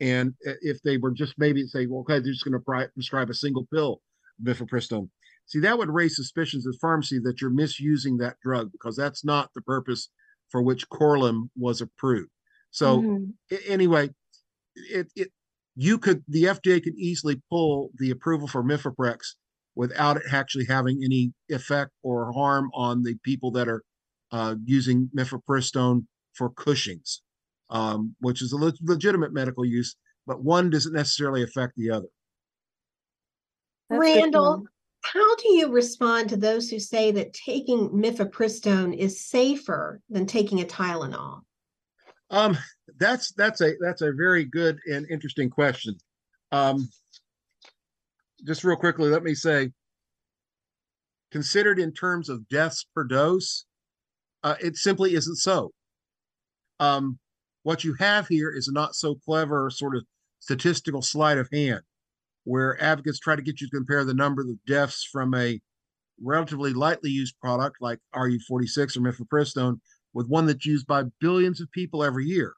and 0.00 0.34
if 0.42 0.80
they 0.82 0.96
were 0.96 1.10
just 1.10 1.34
maybe 1.38 1.66
say, 1.66 1.86
well, 1.86 2.00
okay, 2.00 2.20
they're 2.20 2.32
just 2.32 2.44
going 2.44 2.58
to 2.58 2.88
prescribe 2.94 3.30
a 3.30 3.34
single 3.34 3.66
pill, 3.72 4.00
mifepristone. 4.42 5.08
See, 5.46 5.60
that 5.60 5.76
would 5.76 5.90
raise 5.90 6.14
suspicions 6.14 6.66
of 6.66 6.76
pharmacy 6.80 7.18
that 7.24 7.40
you're 7.40 7.50
misusing 7.50 8.18
that 8.18 8.36
drug 8.42 8.70
because 8.70 8.96
that's 8.96 9.24
not 9.24 9.50
the 9.54 9.62
purpose 9.62 10.08
for 10.50 10.62
which 10.62 10.88
Korlym 10.88 11.50
was 11.56 11.80
approved. 11.80 12.30
So 12.70 13.00
mm-hmm. 13.02 13.56
anyway, 13.66 14.10
it 14.76 15.10
it 15.16 15.32
you 15.78 15.96
could 15.96 16.22
the 16.28 16.44
FDA 16.44 16.82
could 16.82 16.96
easily 16.96 17.40
pull 17.48 17.90
the 17.98 18.10
approval 18.10 18.48
for 18.48 18.62
Mifeprex 18.62 19.18
without 19.76 20.16
it 20.16 20.24
actually 20.32 20.66
having 20.66 21.00
any 21.04 21.32
effect 21.48 21.92
or 22.02 22.32
harm 22.32 22.68
on 22.74 23.02
the 23.02 23.14
people 23.22 23.52
that 23.52 23.68
are 23.68 23.82
uh, 24.32 24.56
using 24.64 25.08
mifepristone 25.16 26.04
for 26.34 26.50
Cushing's 26.50 27.22
um, 27.70 28.14
which 28.20 28.42
is 28.42 28.52
a 28.52 28.56
le- 28.56 28.72
legitimate 28.82 29.32
medical 29.32 29.64
use, 29.64 29.96
but 30.26 30.42
one 30.42 30.70
doesn't 30.70 30.92
necessarily 30.92 31.42
affect 31.42 31.74
the 31.76 31.90
other. 31.90 32.06
That's 33.90 34.00
Randall, 34.00 34.64
how 35.02 35.36
do 35.36 35.52
you 35.52 35.70
respond 35.70 36.28
to 36.30 36.36
those 36.36 36.68
who 36.68 36.78
say 36.78 37.10
that 37.12 37.32
taking 37.32 37.88
mifepristone 37.90 38.96
is 38.96 39.24
safer 39.24 40.00
than 40.10 40.26
taking 40.26 40.60
a 40.60 40.64
Tylenol? 40.64 41.42
Um, 42.30 42.58
that's 42.98 43.32
that's 43.32 43.60
a 43.60 43.74
that's 43.80 44.02
a 44.02 44.12
very 44.12 44.44
good 44.44 44.78
and 44.86 45.06
interesting 45.10 45.50
question. 45.50 45.96
Um, 46.52 46.88
just 48.46 48.64
real 48.64 48.76
quickly, 48.76 49.08
let 49.08 49.22
me 49.22 49.34
say, 49.34 49.70
considered 51.32 51.78
in 51.78 51.92
terms 51.92 52.28
of 52.28 52.48
deaths 52.48 52.86
per 52.94 53.04
dose, 53.04 53.66
uh, 54.44 54.54
it 54.60 54.76
simply 54.76 55.14
isn't 55.14 55.36
so. 55.36 55.72
Um, 56.80 57.18
what 57.62 57.84
you 57.84 57.94
have 57.94 58.28
here 58.28 58.52
is 58.52 58.68
a 58.68 58.72
not 58.72 58.94
so 58.94 59.16
clever 59.16 59.68
sort 59.70 59.96
of 59.96 60.04
statistical 60.40 61.02
sleight 61.02 61.38
of 61.38 61.48
hand 61.52 61.80
where 62.44 62.82
advocates 62.82 63.18
try 63.18 63.36
to 63.36 63.42
get 63.42 63.60
you 63.60 63.68
to 63.68 63.76
compare 63.76 64.04
the 64.04 64.14
number 64.14 64.40
of 64.42 64.64
deaths 64.66 65.06
from 65.10 65.34
a 65.34 65.60
relatively 66.22 66.72
lightly 66.72 67.10
used 67.10 67.38
product 67.40 67.76
like 67.80 67.98
RU-486 68.14 68.96
or 68.96 69.00
mifepristone 69.00 69.78
with 70.14 70.28
one 70.28 70.46
that's 70.46 70.64
used 70.64 70.86
by 70.86 71.02
billions 71.20 71.60
of 71.60 71.70
people 71.72 72.02
every 72.02 72.24
year. 72.24 72.54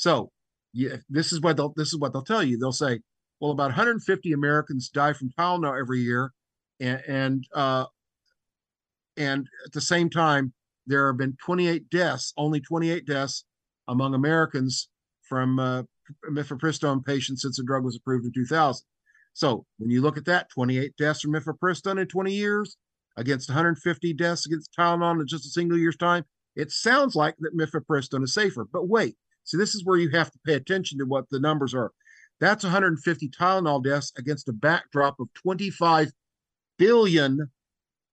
So, 0.00 0.30
yeah, 0.72 0.96
this 1.10 1.30
is 1.30 1.42
what 1.42 1.58
they'll 1.58 1.74
this 1.76 1.88
is 1.88 1.98
what 1.98 2.14
they'll 2.14 2.22
tell 2.22 2.42
you. 2.42 2.56
They'll 2.56 2.72
say, 2.72 3.00
well, 3.38 3.50
about 3.50 3.64
150 3.64 4.32
Americans 4.32 4.88
die 4.88 5.12
from 5.12 5.30
Tylenol 5.38 5.78
every 5.78 6.00
year, 6.00 6.32
and 6.80 7.02
and 7.06 7.44
uh, 7.54 7.84
and 9.18 9.46
at 9.66 9.72
the 9.72 9.80
same 9.82 10.08
time, 10.08 10.54
there 10.86 11.06
have 11.08 11.18
been 11.18 11.36
28 11.44 11.90
deaths, 11.90 12.32
only 12.38 12.62
28 12.62 13.04
deaths 13.04 13.44
among 13.88 14.14
Americans 14.14 14.88
from 15.20 15.58
uh, 15.58 15.82
mifepristone 16.30 17.04
patients 17.04 17.42
since 17.42 17.58
the 17.58 17.62
drug 17.62 17.84
was 17.84 17.96
approved 17.96 18.24
in 18.24 18.32
2000. 18.32 18.82
So 19.34 19.66
when 19.76 19.90
you 19.90 20.00
look 20.00 20.16
at 20.16 20.24
that, 20.24 20.48
28 20.48 20.96
deaths 20.96 21.20
from 21.20 21.34
mifepristone 21.34 22.00
in 22.00 22.08
20 22.08 22.32
years 22.32 22.78
against 23.18 23.50
150 23.50 24.14
deaths 24.14 24.46
against 24.46 24.74
Tylenol 24.78 25.20
in 25.20 25.26
just 25.26 25.44
a 25.44 25.50
single 25.50 25.76
year's 25.76 25.98
time, 25.98 26.24
it 26.56 26.70
sounds 26.70 27.14
like 27.14 27.34
that 27.40 27.54
mifepristone 27.54 28.24
is 28.24 28.32
safer. 28.32 28.64
But 28.64 28.88
wait, 28.88 29.16
see, 29.44 29.56
this 29.56 29.74
is 29.74 29.84
where 29.84 29.98
you 29.98 30.10
have 30.10 30.30
to 30.30 30.38
pay 30.44 30.54
attention 30.54 30.98
to 30.98 31.04
what 31.04 31.24
the 31.30 31.40
numbers 31.40 31.74
are. 31.74 31.92
That's 32.40 32.64
150 32.64 33.28
Tylenol 33.28 33.84
deaths 33.84 34.12
against 34.16 34.48
a 34.48 34.52
backdrop 34.52 35.20
of 35.20 35.28
25 35.34 36.10
billion 36.78 37.50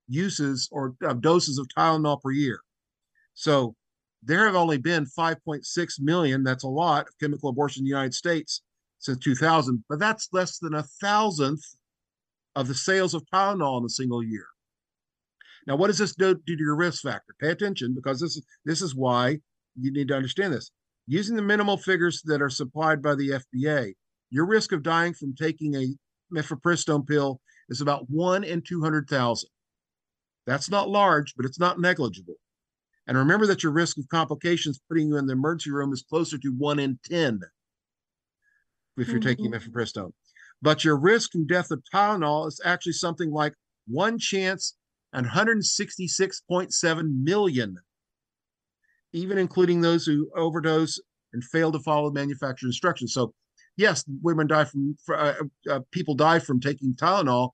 uses 0.06 0.68
or 0.70 0.94
uh, 1.06 1.14
doses 1.14 1.58
of 1.58 1.68
Tylenol 1.68 2.20
per 2.20 2.30
year. 2.30 2.60
So 3.34 3.74
there 4.22 4.44
have 4.44 4.56
only 4.56 4.78
been 4.78 5.06
5.6 5.06 6.00
million, 6.00 6.42
that's 6.42 6.64
a 6.64 6.68
lot, 6.68 7.08
of 7.08 7.18
chemical 7.20 7.50
abortion 7.50 7.80
in 7.80 7.84
the 7.84 7.90
United 7.90 8.14
States 8.14 8.62
since 8.98 9.18
2000, 9.18 9.84
but 9.88 9.98
that's 9.98 10.28
less 10.32 10.58
than 10.58 10.74
a 10.74 10.82
thousandth 11.00 11.64
of 12.56 12.66
the 12.66 12.74
sales 12.74 13.14
of 13.14 13.24
Tylenol 13.32 13.78
in 13.78 13.86
a 13.86 13.88
single 13.88 14.22
year. 14.22 14.46
Now, 15.66 15.76
what 15.76 15.86
does 15.86 15.98
this 15.98 16.14
do, 16.14 16.34
do 16.34 16.56
to 16.56 16.62
your 16.62 16.74
risk 16.74 17.02
factor? 17.02 17.34
Pay 17.40 17.50
attention 17.50 17.94
because 17.94 18.20
this 18.20 18.36
is 18.36 18.44
this 18.64 18.82
is 18.82 18.94
why 18.94 19.38
you 19.78 19.92
need 19.92 20.08
to 20.08 20.16
understand 20.16 20.52
this. 20.52 20.70
Using 21.10 21.36
the 21.36 21.42
minimal 21.42 21.78
figures 21.78 22.20
that 22.26 22.42
are 22.42 22.50
supplied 22.50 23.00
by 23.00 23.14
the 23.14 23.40
FDA, 23.40 23.94
your 24.28 24.46
risk 24.46 24.72
of 24.72 24.82
dying 24.82 25.14
from 25.14 25.34
taking 25.34 25.74
a 25.74 25.86
mifepristone 26.32 27.08
pill 27.08 27.40
is 27.70 27.80
about 27.80 28.10
one 28.10 28.44
in 28.44 28.60
200,000. 28.60 29.48
That's 30.46 30.70
not 30.70 30.90
large, 30.90 31.34
but 31.34 31.46
it's 31.46 31.58
not 31.58 31.80
negligible. 31.80 32.34
And 33.06 33.16
remember 33.16 33.46
that 33.46 33.62
your 33.62 33.72
risk 33.72 33.96
of 33.96 34.06
complications 34.10 34.80
putting 34.86 35.08
you 35.08 35.16
in 35.16 35.26
the 35.26 35.32
emergency 35.32 35.70
room 35.70 35.94
is 35.94 36.04
closer 36.06 36.36
to 36.36 36.54
one 36.56 36.78
in 36.78 36.98
10 37.04 37.40
if 38.98 39.08
you're 39.08 39.18
mm-hmm. 39.18 39.28
taking 39.28 39.52
mifepristone. 39.52 40.12
But 40.60 40.84
your 40.84 40.98
risk 40.98 41.32
from 41.32 41.46
death 41.46 41.70
of 41.70 41.82
Tylenol 41.92 42.48
is 42.48 42.60
actually 42.64 42.92
something 42.92 43.30
like 43.30 43.54
one 43.86 44.18
chance 44.18 44.76
and 45.12 45.26
166.7 45.26 47.22
million, 47.22 47.76
even 49.12 49.38
including 49.38 49.80
those 49.80 50.04
who 50.06 50.30
overdose 50.36 51.00
and 51.32 51.44
fail 51.44 51.72
to 51.72 51.78
follow 51.80 52.10
manufacturer 52.10 52.68
instructions. 52.68 53.12
So, 53.12 53.34
yes, 53.76 54.04
women 54.22 54.46
die 54.46 54.64
from, 54.64 54.96
uh, 55.12 55.34
uh, 55.68 55.80
people 55.92 56.14
die 56.14 56.38
from 56.38 56.60
taking 56.60 56.94
Tylenol. 56.94 57.50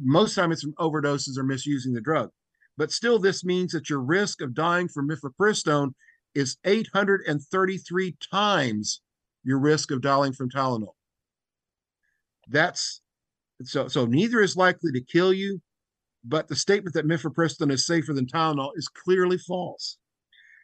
Most 0.00 0.34
time 0.34 0.52
it's 0.52 0.62
from 0.62 0.74
overdoses 0.78 1.36
or 1.36 1.42
misusing 1.42 1.94
the 1.94 2.00
drug. 2.00 2.30
But 2.76 2.92
still, 2.92 3.18
this 3.18 3.44
means 3.44 3.72
that 3.72 3.90
your 3.90 4.00
risk 4.00 4.40
of 4.40 4.54
dying 4.54 4.88
from 4.88 5.08
mifepristone 5.08 5.94
is 6.34 6.56
833 6.64 8.16
times 8.30 9.00
your 9.42 9.58
risk 9.58 9.90
of 9.90 10.00
dying 10.00 10.32
from 10.32 10.50
Tylenol. 10.50 10.94
That's 12.48 13.00
so 13.62 13.88
so 13.88 14.06
neither 14.06 14.40
is 14.40 14.56
likely 14.56 14.92
to 14.92 15.00
kill 15.00 15.32
you, 15.32 15.60
but 16.24 16.48
the 16.48 16.56
statement 16.56 16.94
that 16.94 17.06
mifepristone 17.06 17.72
is 17.72 17.86
safer 17.86 18.12
than 18.12 18.26
Tylenol 18.26 18.70
is 18.76 18.88
clearly 18.88 19.38
false. 19.38 19.98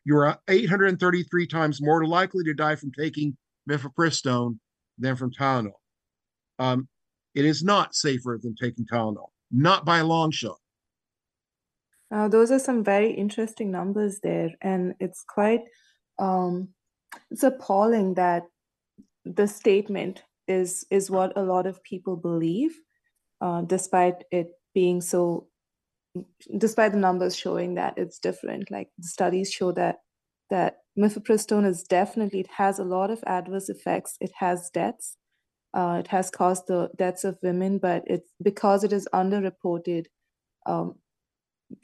You 0.04 0.18
are 0.18 0.38
833 0.49 1.46
times 1.46 1.80
more 1.80 2.06
likely 2.06 2.44
to 2.44 2.54
die 2.54 2.76
from 2.76 2.92
taking 2.92 3.37
mifepristone 3.68 4.58
than 4.99 5.16
from 5.16 5.32
Tylenol. 5.32 5.73
Um, 6.58 6.88
it 7.34 7.44
is 7.44 7.64
not 7.64 7.94
safer 7.94 8.38
than 8.42 8.54
taking 8.54 8.87
Tylenol, 8.87 9.30
not 9.50 9.84
by 9.84 9.99
a 9.99 10.04
long 10.04 10.30
shot. 10.30 10.58
Uh, 12.11 12.28
those 12.28 12.50
are 12.50 12.58
some 12.58 12.84
very 12.84 13.11
interesting 13.11 13.70
numbers 13.70 14.20
there, 14.20 14.50
and 14.61 14.94
it's 15.00 15.25
quite 15.26 15.62
um, 16.18 16.68
it's 17.30 17.42
appalling 17.42 18.14
that 18.14 18.44
the 19.25 19.49
statement 19.49 20.23
is 20.46 20.87
is 20.90 21.11
what 21.11 21.37
a 21.37 21.42
lot 21.42 21.66
of 21.66 21.82
people 21.82 22.16
believe, 22.16 22.78
uh, 23.40 23.62
despite 23.62 24.25
it 24.30 24.49
being 24.75 25.00
so. 25.00 25.49
Despite 26.59 26.92
the 26.92 26.99
numbers 26.99 27.37
showing 27.37 27.75
that 27.75 27.94
it's 27.97 28.18
different, 28.18 28.71
like 28.71 28.88
studies 29.00 29.50
show 29.50 29.73
that 29.73 29.97
that 30.50 30.78
mifepristone 30.99 31.66
is 31.66 31.83
definitely 31.83 32.40
it 32.40 32.50
has 32.56 32.78
a 32.78 32.85
lot 32.85 33.11
of 33.11 33.25
adverse 33.26 33.68
effects. 33.68 34.16
It 34.21 34.30
has 34.38 34.71
deaths. 34.73 35.16
Uh, 35.73 35.97
it 35.99 36.09
has 36.09 36.30
caused 36.30 36.68
the 36.68 36.90
deaths 36.97 37.25
of 37.25 37.38
women, 37.42 37.78
but 37.78 38.04
it's 38.06 38.30
because 38.40 38.85
it 38.85 38.92
is 38.92 39.09
underreported. 39.12 40.06
Um, 40.66 40.94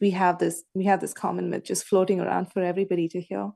we 0.00 0.10
have 0.10 0.38
this 0.38 0.62
we 0.74 0.84
have 0.84 1.00
this 1.00 1.14
common 1.14 1.50
myth 1.50 1.64
just 1.64 1.86
floating 1.86 2.20
around 2.20 2.52
for 2.52 2.62
everybody 2.62 3.08
to 3.08 3.20
hear 3.20 3.50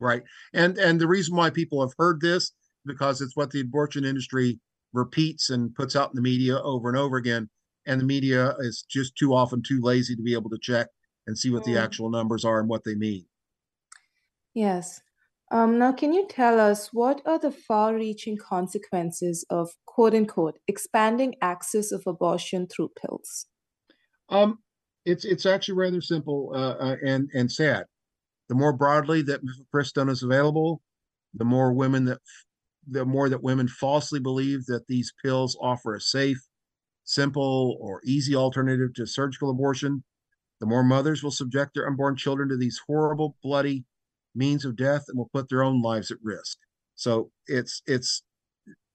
right 0.00 0.22
and 0.54 0.78
and 0.78 1.00
the 1.00 1.08
reason 1.08 1.36
why 1.36 1.50
people 1.50 1.80
have 1.80 1.94
heard 1.98 2.20
this 2.20 2.52
because 2.86 3.20
it's 3.20 3.36
what 3.36 3.50
the 3.50 3.60
abortion 3.60 4.04
industry 4.04 4.60
repeats 4.92 5.50
and 5.50 5.74
puts 5.74 5.96
out 5.96 6.10
in 6.10 6.16
the 6.16 6.22
media 6.22 6.58
over 6.60 6.88
and 6.88 6.98
over 6.98 7.16
again 7.16 7.48
and 7.86 8.00
the 8.00 8.04
media 8.04 8.54
is 8.60 8.84
just 8.88 9.16
too 9.16 9.34
often 9.34 9.62
too 9.62 9.80
lazy 9.80 10.16
to 10.16 10.22
be 10.22 10.34
able 10.34 10.50
to 10.50 10.58
check 10.60 10.88
and 11.26 11.38
see 11.38 11.50
what 11.50 11.62
mm. 11.62 11.66
the 11.66 11.78
actual 11.78 12.10
numbers 12.10 12.44
are 12.44 12.60
and 12.60 12.68
what 12.68 12.84
they 12.84 12.94
mean 12.94 13.26
yes 14.54 15.00
um, 15.50 15.78
now 15.78 15.92
can 15.92 16.14
you 16.14 16.26
tell 16.28 16.58
us 16.58 16.88
what 16.92 17.20
are 17.26 17.38
the 17.38 17.52
far-reaching 17.52 18.38
consequences 18.38 19.44
of 19.50 19.70
quote 19.86 20.14
unquote 20.14 20.58
expanding 20.66 21.34
access 21.42 21.92
of 21.92 22.02
abortion 22.06 22.66
through 22.66 22.90
pills 23.00 23.46
um 24.28 24.58
it's 25.04 25.24
it's 25.24 25.46
actually 25.46 25.74
rather 25.74 26.00
simple 26.00 26.52
uh, 26.54 26.74
uh, 26.84 26.96
and 27.04 27.28
and 27.34 27.50
sad. 27.50 27.86
The 28.48 28.54
more 28.54 28.72
broadly 28.72 29.22
that 29.22 29.40
mifepristone 29.44 30.10
is 30.10 30.22
available, 30.22 30.82
the 31.34 31.44
more 31.44 31.72
women 31.72 32.04
that 32.06 32.18
the 32.88 33.04
more 33.04 33.28
that 33.28 33.42
women 33.42 33.68
falsely 33.68 34.20
believe 34.20 34.66
that 34.66 34.86
these 34.88 35.12
pills 35.22 35.56
offer 35.60 35.94
a 35.94 36.00
safe, 36.00 36.40
simple, 37.04 37.76
or 37.80 38.00
easy 38.04 38.34
alternative 38.34 38.94
to 38.94 39.06
surgical 39.06 39.50
abortion, 39.50 40.04
the 40.60 40.66
more 40.66 40.84
mothers 40.84 41.22
will 41.22 41.30
subject 41.30 41.74
their 41.74 41.86
unborn 41.86 42.16
children 42.16 42.48
to 42.48 42.56
these 42.56 42.80
horrible, 42.86 43.36
bloody 43.42 43.84
means 44.34 44.64
of 44.64 44.76
death 44.76 45.04
and 45.08 45.18
will 45.18 45.30
put 45.32 45.48
their 45.48 45.62
own 45.62 45.82
lives 45.82 46.10
at 46.10 46.18
risk. 46.22 46.58
So 46.94 47.30
it's 47.46 47.82
it's 47.86 48.22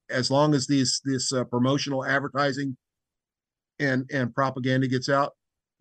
as 0.10 0.32
long 0.32 0.54
as 0.54 0.68
these 0.68 1.02
this 1.04 1.34
uh, 1.34 1.44
promotional 1.44 2.06
advertising 2.06 2.78
and 3.80 4.10
and 4.12 4.34
propaganda 4.34 4.88
gets 4.88 5.10
out, 5.10 5.34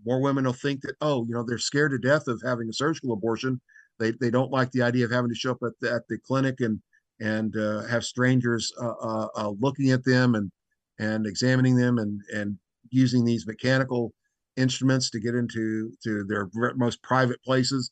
more 0.04 0.20
women 0.20 0.44
will 0.44 0.52
think 0.52 0.82
that 0.82 0.96
oh 1.00 1.24
you 1.26 1.34
know 1.34 1.44
they're 1.44 1.58
scared 1.58 1.92
to 1.92 1.98
death 1.98 2.26
of 2.28 2.42
having 2.44 2.68
a 2.68 2.72
surgical 2.72 3.12
abortion 3.12 3.60
they 3.98 4.12
they 4.20 4.30
don't 4.30 4.50
like 4.50 4.70
the 4.72 4.82
idea 4.82 5.04
of 5.04 5.10
having 5.10 5.30
to 5.30 5.34
show 5.34 5.52
up 5.52 5.58
at 5.64 5.72
the, 5.80 5.92
at 5.92 6.02
the 6.08 6.18
clinic 6.26 6.60
and 6.60 6.80
and 7.20 7.56
uh, 7.56 7.82
have 7.84 8.04
strangers 8.04 8.72
uh, 8.80 8.94
uh, 9.00 9.28
uh 9.36 9.52
looking 9.60 9.90
at 9.90 10.04
them 10.04 10.34
and 10.34 10.50
and 10.98 11.26
examining 11.26 11.76
them 11.76 11.98
and 11.98 12.20
and 12.32 12.58
using 12.90 13.24
these 13.24 13.46
mechanical 13.46 14.12
instruments 14.56 15.10
to 15.10 15.20
get 15.20 15.34
into 15.34 15.92
to 16.02 16.24
their 16.24 16.48
most 16.76 17.02
private 17.02 17.42
places 17.42 17.90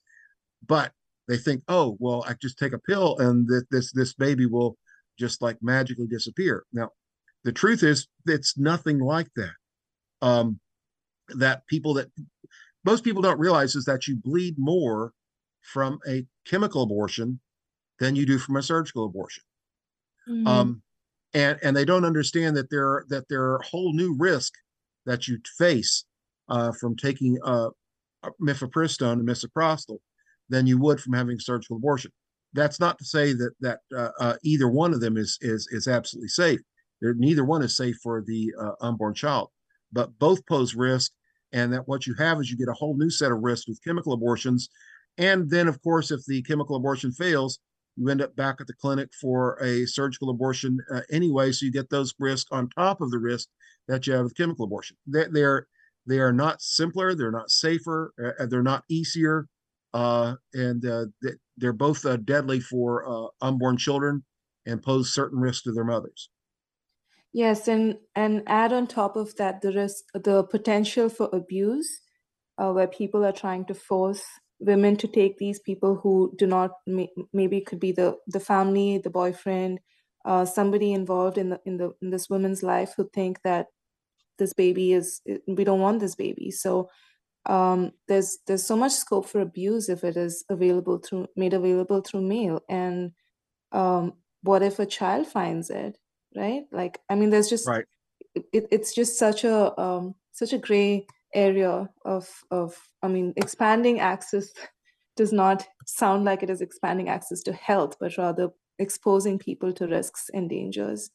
but 0.67 0.93
they 1.29 1.37
think 1.37 1.63
oh 1.69 1.97
well 2.01 2.25
i 2.27 2.35
just 2.41 2.59
take 2.59 2.73
a 2.73 2.79
pill 2.79 3.17
and 3.19 3.47
that 3.47 3.65
this 3.71 3.93
this 3.93 4.15
baby 4.15 4.47
will 4.47 4.77
just 5.19 5.43
like 5.43 5.59
magically 5.61 6.07
disappear 6.07 6.65
now 6.73 6.89
the 7.45 7.53
truth 7.53 7.83
is 7.83 8.09
it's 8.27 8.57
nothing 8.57 8.99
like 8.99 9.29
that 9.37 9.53
um, 10.23 10.59
that 11.29 11.67
people 11.67 11.95
that 11.95 12.09
most 12.85 13.05
people 13.05 13.23
don't 13.23 13.39
realize 13.39 13.75
is 13.75 13.85
that 13.85 14.09
you 14.09 14.17
bleed 14.17 14.55
more 14.59 15.13
from 15.61 15.99
a 16.09 16.25
chemical 16.47 16.83
abortion 16.83 17.41
than 17.99 18.17
you 18.17 18.27
do 18.27 18.39
from 18.39 18.57
a 18.57 18.63
surgical 18.63 19.07
abortion. 19.07 19.43
Mm-hmm. 20.29 20.47
Um, 20.47 20.83
and 21.35 21.59
and 21.63 21.77
they 21.77 21.85
don't 21.85 22.05
understand 22.05 22.57
that 22.57 22.71
there 22.71 23.05
that 23.09 23.29
there 23.29 23.45
are 23.45 23.61
whole 23.63 23.93
new 23.93 24.17
risk 24.19 24.53
that 25.07 25.29
you 25.29 25.39
face 25.59 26.05
uh, 26.49 26.73
from 26.73 26.97
taking 26.97 27.39
uh, 27.45 27.69
mifepristone 28.41 29.15
and 29.15 29.29
misoprostol 29.29 29.99
than 30.49 30.67
you 30.67 30.79
would 30.79 31.01
from 31.01 31.13
having 31.13 31.39
surgical 31.39 31.77
abortion. 31.77 32.11
That's 32.53 32.81
not 32.81 32.99
to 32.99 33.05
say 33.05 33.33
that 33.33 33.53
that 33.61 33.81
uh, 33.95 34.11
uh, 34.19 34.37
either 34.43 34.69
one 34.69 34.95
of 34.95 35.01
them 35.01 35.17
is 35.17 35.39
is 35.41 35.69
is 35.71 35.89
absolutely 35.89 36.29
safe. 36.29 36.61
They're, 37.01 37.15
neither 37.15 37.45
one 37.45 37.63
is 37.63 37.77
safe 37.77 37.97
for 38.03 38.23
the 38.23 38.53
uh, 38.59 38.73
unborn 38.81 39.15
child 39.15 39.51
but 39.95 40.19
both 40.19 40.45
pose 40.47 40.75
risk. 40.75 41.13
And 41.53 41.73
that 41.73 41.87
what 41.87 42.07
you 42.07 42.15
have 42.19 42.41
is 42.41 42.51
you 42.51 42.59
get 42.59 42.69
a 42.69 42.75
whole 42.75 42.97
new 42.97 43.09
set 43.09 43.31
of 43.31 43.39
risks 43.39 43.69
with 43.69 43.83
chemical 43.83 44.13
abortions. 44.13 44.69
And 45.17 45.49
then, 45.49 45.69
of 45.69 45.81
course, 45.83 46.11
if 46.11 46.25
the 46.27 46.43
chemical 46.43 46.75
abortion 46.75 47.13
fails, 47.13 47.61
you 47.97 48.09
end 48.09 48.23
up 48.23 48.35
back 48.37 48.57
at 48.61 48.67
the 48.67 48.75
clinic 48.75 49.11
for 49.21 49.59
a 49.63 49.87
surgical 49.87 50.31
abortion 50.31 50.79
uh, 50.93 51.03
anyway. 51.11 51.53
So 51.53 51.67
you 51.67 51.73
get 51.73 51.91
those 51.91 52.15
risks 52.19 52.51
on 52.51 52.69
top 52.71 53.01
of 53.01 53.11
the 53.11 53.19
risk 53.19 53.49
that 53.89 54.07
you 54.07 54.15
have 54.15 54.25
with 54.25 54.37
chemical 54.37 54.65
abortion. 54.65 54.97
They, 55.07 55.27
they're 55.31 55.67
they 56.07 56.19
are 56.19 56.33
not 56.33 56.61
simpler, 56.61 57.15
they're 57.15 57.31
not 57.31 57.51
safer, 57.51 58.13
uh, 58.23 58.47
they're 58.47 58.63
not 58.63 58.85
easier, 58.91 59.49
uh, 59.95 60.35
and 60.53 60.85
uh, 60.85 61.07
they're 61.57 61.73
both 61.73 62.05
uh, 62.05 62.17
deadly 62.17 62.61
for 62.61 63.09
uh, 63.09 63.29
unborn 63.41 63.79
children 63.79 64.23
and 64.67 64.83
pose 64.83 65.15
certain 65.15 65.39
risks 65.39 65.63
to 65.63 65.73
their 65.73 65.85
mothers. 65.85 66.29
Yes, 67.33 67.69
and 67.69 67.97
and 68.15 68.43
add 68.47 68.73
on 68.73 68.87
top 68.87 69.17
of 69.17 69.35
that 69.37 69.63
the 69.63 69.73
risk, 69.73 70.05
the 70.13 70.45
potential 70.45 71.09
for 71.09 71.31
abuse, 71.33 72.01
where 72.57 72.87
people 72.87 73.25
are 73.25 73.33
trying 73.33 73.65
to 73.67 73.75
force 73.75 74.23
women 74.59 74.97
to 74.97 75.09
take 75.09 75.39
these 75.39 75.59
people 75.59 75.97
who 75.97 76.33
do 76.37 76.47
not 76.47 76.73
may, 76.87 77.09
maybe 77.33 77.61
could 77.61 77.81
be 77.81 77.93
the 77.93 78.17
the 78.27 78.41
family, 78.41 78.99
the 78.99 79.11
boyfriend, 79.11 79.81
uh, 80.25 80.45
somebody 80.45 80.93
involved 80.93 81.39
in 81.39 81.51
the 81.51 81.61
in 81.65 81.77
the 81.77 81.93
in 82.03 82.11
this 82.11 82.29
woman's 82.29 82.63
life 82.63 82.95
who 82.97 83.09
think 83.13 83.41
that 83.43 83.67
this 84.39 84.53
baby 84.53 84.93
is 84.93 85.21
we 85.47 85.65
don't 85.65 85.81
want 85.81 86.01
this 86.01 86.15
baby. 86.15 86.51
So 86.51 86.91
um, 87.47 87.93
there's 88.09 88.39
there's 88.47 88.67
so 88.67 88.77
much 88.77 88.93
scope 88.93 89.27
for 89.27 89.41
abuse 89.41 89.89
if 89.89 90.05
it 90.05 90.17
is 90.17 90.45
available 90.49 90.99
through 90.99 91.29
made 91.37 91.55
available 91.55 92.01
through 92.01 92.23
mail. 92.23 92.63
And 92.69 93.13
um, 93.73 94.15
what 94.43 94.63
if 94.63 94.79
a 94.79 94.87
child 94.87 95.27
finds 95.27 95.71
it? 95.71 95.99
right 96.35 96.65
like 96.73 97.01
i 97.09 97.15
mean 97.15 97.31
there's 97.31 97.49
just 97.49 97.67
right 97.67 97.85
it, 98.35 98.67
it's 98.71 98.95
just 98.95 99.19
such 99.19 99.45
a 99.45 99.81
um 99.81 100.15
such 100.33 100.53
a 100.53 100.59
gray 100.59 101.07
area 101.35 101.89
of 102.05 102.29
of 102.51 102.77
i 103.03 103.09
mean 103.09 103.33
expanding 103.37 104.01
access 104.01 104.53
does 105.17 105.33
not 105.33 105.67
sound 105.87 106.25
like 106.25 106.43
it 106.43 106.51
is 106.51 106.61
expanding 106.61 107.09
access 107.09 107.43
to 107.43 107.53
health 107.53 107.97
but 108.01 108.17
rather 108.17 108.49
exposing 108.79 109.39
people 109.39 109.73
to 109.73 109.87
risks 109.87 110.31
and 110.33 110.51
dangers 110.51 111.11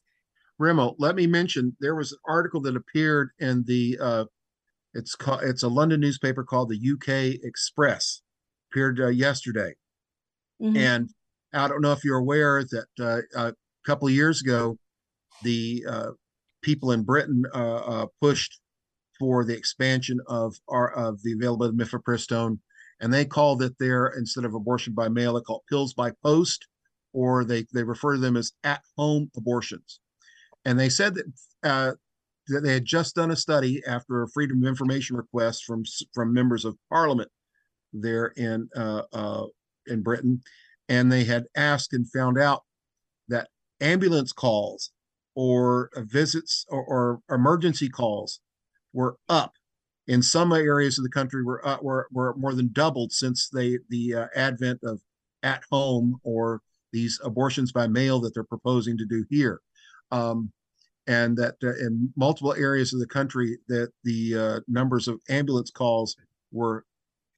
Remo, 0.58 0.94
let 0.98 1.16
me 1.16 1.26
mention 1.26 1.74
there 1.80 1.94
was 1.94 2.12
an 2.12 2.18
article 2.28 2.60
that 2.60 2.76
appeared 2.76 3.30
in 3.38 3.64
the 3.66 3.98
uh, 3.98 4.24
it's 4.92 5.14
called 5.14 5.42
it's 5.42 5.62
a 5.62 5.68
London 5.68 6.00
newspaper 6.00 6.44
called 6.44 6.68
the 6.68 6.92
UK 6.92 7.42
Express 7.42 8.20
appeared 8.70 9.00
uh, 9.00 9.08
yesterday, 9.08 9.72
mm-hmm. 10.62 10.76
and 10.76 11.08
I 11.54 11.66
don't 11.66 11.80
know 11.80 11.92
if 11.92 12.04
you're 12.04 12.18
aware 12.18 12.62
that 12.62 12.86
uh, 13.00 13.22
a 13.34 13.54
couple 13.86 14.06
of 14.06 14.14
years 14.14 14.42
ago 14.42 14.76
the 15.42 15.84
uh, 15.88 16.10
people 16.62 16.92
in 16.92 17.04
Britain 17.04 17.44
uh, 17.54 17.76
uh, 17.76 18.06
pushed 18.20 18.59
for 19.20 19.44
the 19.44 19.56
expansion 19.56 20.18
of 20.26 20.56
our 20.68 20.90
of 20.92 21.22
the 21.22 21.32
availability 21.34 21.80
of 21.80 21.88
mifepristone, 21.88 22.58
and 23.00 23.12
they 23.12 23.24
called 23.24 23.62
it 23.62 23.74
there 23.78 24.08
instead 24.16 24.44
of 24.44 24.54
abortion 24.54 24.94
by 24.94 25.08
mail, 25.08 25.34
they 25.34 25.42
call 25.42 25.58
it 25.58 25.70
pills 25.70 25.94
by 25.94 26.10
post, 26.24 26.66
or 27.12 27.44
they 27.44 27.66
they 27.72 27.84
refer 27.84 28.14
to 28.14 28.20
them 28.20 28.36
as 28.36 28.52
at 28.64 28.82
home 28.96 29.30
abortions. 29.36 30.00
And 30.64 30.80
they 30.80 30.88
said 30.88 31.14
that 31.14 31.26
uh, 31.62 31.92
that 32.48 32.62
they 32.62 32.72
had 32.72 32.86
just 32.86 33.14
done 33.14 33.30
a 33.30 33.36
study 33.36 33.82
after 33.86 34.22
a 34.22 34.28
freedom 34.28 34.62
of 34.62 34.68
information 34.68 35.16
request 35.16 35.64
from 35.64 35.84
from 36.14 36.32
members 36.32 36.64
of 36.64 36.76
parliament 36.88 37.30
there 37.92 38.28
in 38.36 38.68
uh, 38.74 39.02
uh, 39.12 39.46
in 39.86 40.02
Britain, 40.02 40.40
and 40.88 41.12
they 41.12 41.24
had 41.24 41.44
asked 41.54 41.92
and 41.92 42.10
found 42.10 42.38
out 42.38 42.62
that 43.28 43.48
ambulance 43.82 44.32
calls 44.32 44.90
or 45.34 45.90
visits 45.96 46.66
or, 46.68 46.84
or, 46.84 47.20
emergency 47.34 47.88
calls 47.88 48.40
were 48.92 49.16
up. 49.28 49.52
In 50.06 50.22
some 50.22 50.52
areas 50.52 50.98
of 50.98 51.04
the 51.04 51.10
country 51.10 51.44
were 51.44 51.66
uh, 51.66 51.78
were, 51.80 52.08
were 52.10 52.34
more 52.36 52.54
than 52.54 52.70
doubled 52.72 53.12
since 53.12 53.48
they 53.48 53.78
the 53.88 54.14
uh, 54.14 54.26
advent 54.34 54.80
of 54.82 55.00
at 55.42 55.62
home 55.70 56.16
or 56.22 56.60
these 56.92 57.20
abortions 57.22 57.72
by 57.72 57.86
mail 57.86 58.20
that 58.20 58.34
they're 58.34 58.44
proposing 58.44 58.98
to 58.98 59.06
do 59.06 59.24
here. 59.30 59.60
Um, 60.10 60.52
and 61.06 61.36
that 61.38 61.54
uh, 61.62 61.74
in 61.76 62.12
multiple 62.16 62.54
areas 62.54 62.92
of 62.92 63.00
the 63.00 63.06
country 63.06 63.58
that 63.68 63.90
the 64.04 64.34
uh, 64.34 64.60
numbers 64.68 65.08
of 65.08 65.20
ambulance 65.28 65.70
calls 65.70 66.16
were 66.52 66.84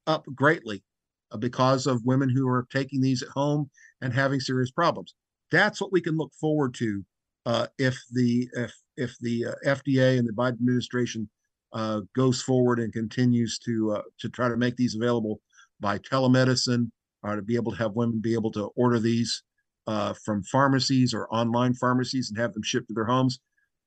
up 0.07 0.25
greatly 0.35 0.83
uh, 1.31 1.37
because 1.37 1.87
of 1.87 2.05
women 2.05 2.29
who 2.29 2.47
are 2.47 2.67
taking 2.71 3.01
these 3.01 3.23
at 3.23 3.29
home 3.29 3.69
and 4.01 4.13
having 4.13 4.39
serious 4.39 4.71
problems. 4.71 5.15
That's 5.51 5.79
what 5.79 5.91
we 5.91 6.01
can 6.01 6.17
look 6.17 6.33
forward 6.39 6.73
to 6.75 7.05
uh, 7.45 7.67
if 7.77 7.97
the 8.11 8.49
if 8.53 8.73
if 8.97 9.15
the 9.19 9.45
uh, 9.47 9.55
FDA 9.65 10.17
and 10.17 10.27
the 10.27 10.33
Biden 10.33 10.53
administration 10.53 11.29
uh, 11.73 12.01
goes 12.15 12.41
forward 12.41 12.79
and 12.79 12.93
continues 12.93 13.59
to 13.59 13.93
uh, 13.93 14.01
to 14.19 14.29
try 14.29 14.47
to 14.47 14.57
make 14.57 14.75
these 14.75 14.95
available 14.95 15.41
by 15.79 15.97
telemedicine, 15.97 16.89
or 17.23 17.35
to 17.35 17.41
be 17.41 17.55
able 17.55 17.71
to 17.71 17.77
have 17.77 17.93
women 17.93 18.19
be 18.19 18.33
able 18.33 18.51
to 18.51 18.65
order 18.75 18.99
these 18.99 19.43
uh, 19.87 20.13
from 20.23 20.43
pharmacies 20.43 21.13
or 21.13 21.27
online 21.33 21.73
pharmacies 21.73 22.29
and 22.29 22.39
have 22.39 22.53
them 22.53 22.63
shipped 22.63 22.87
to 22.87 22.93
their 22.93 23.05
homes, 23.05 23.39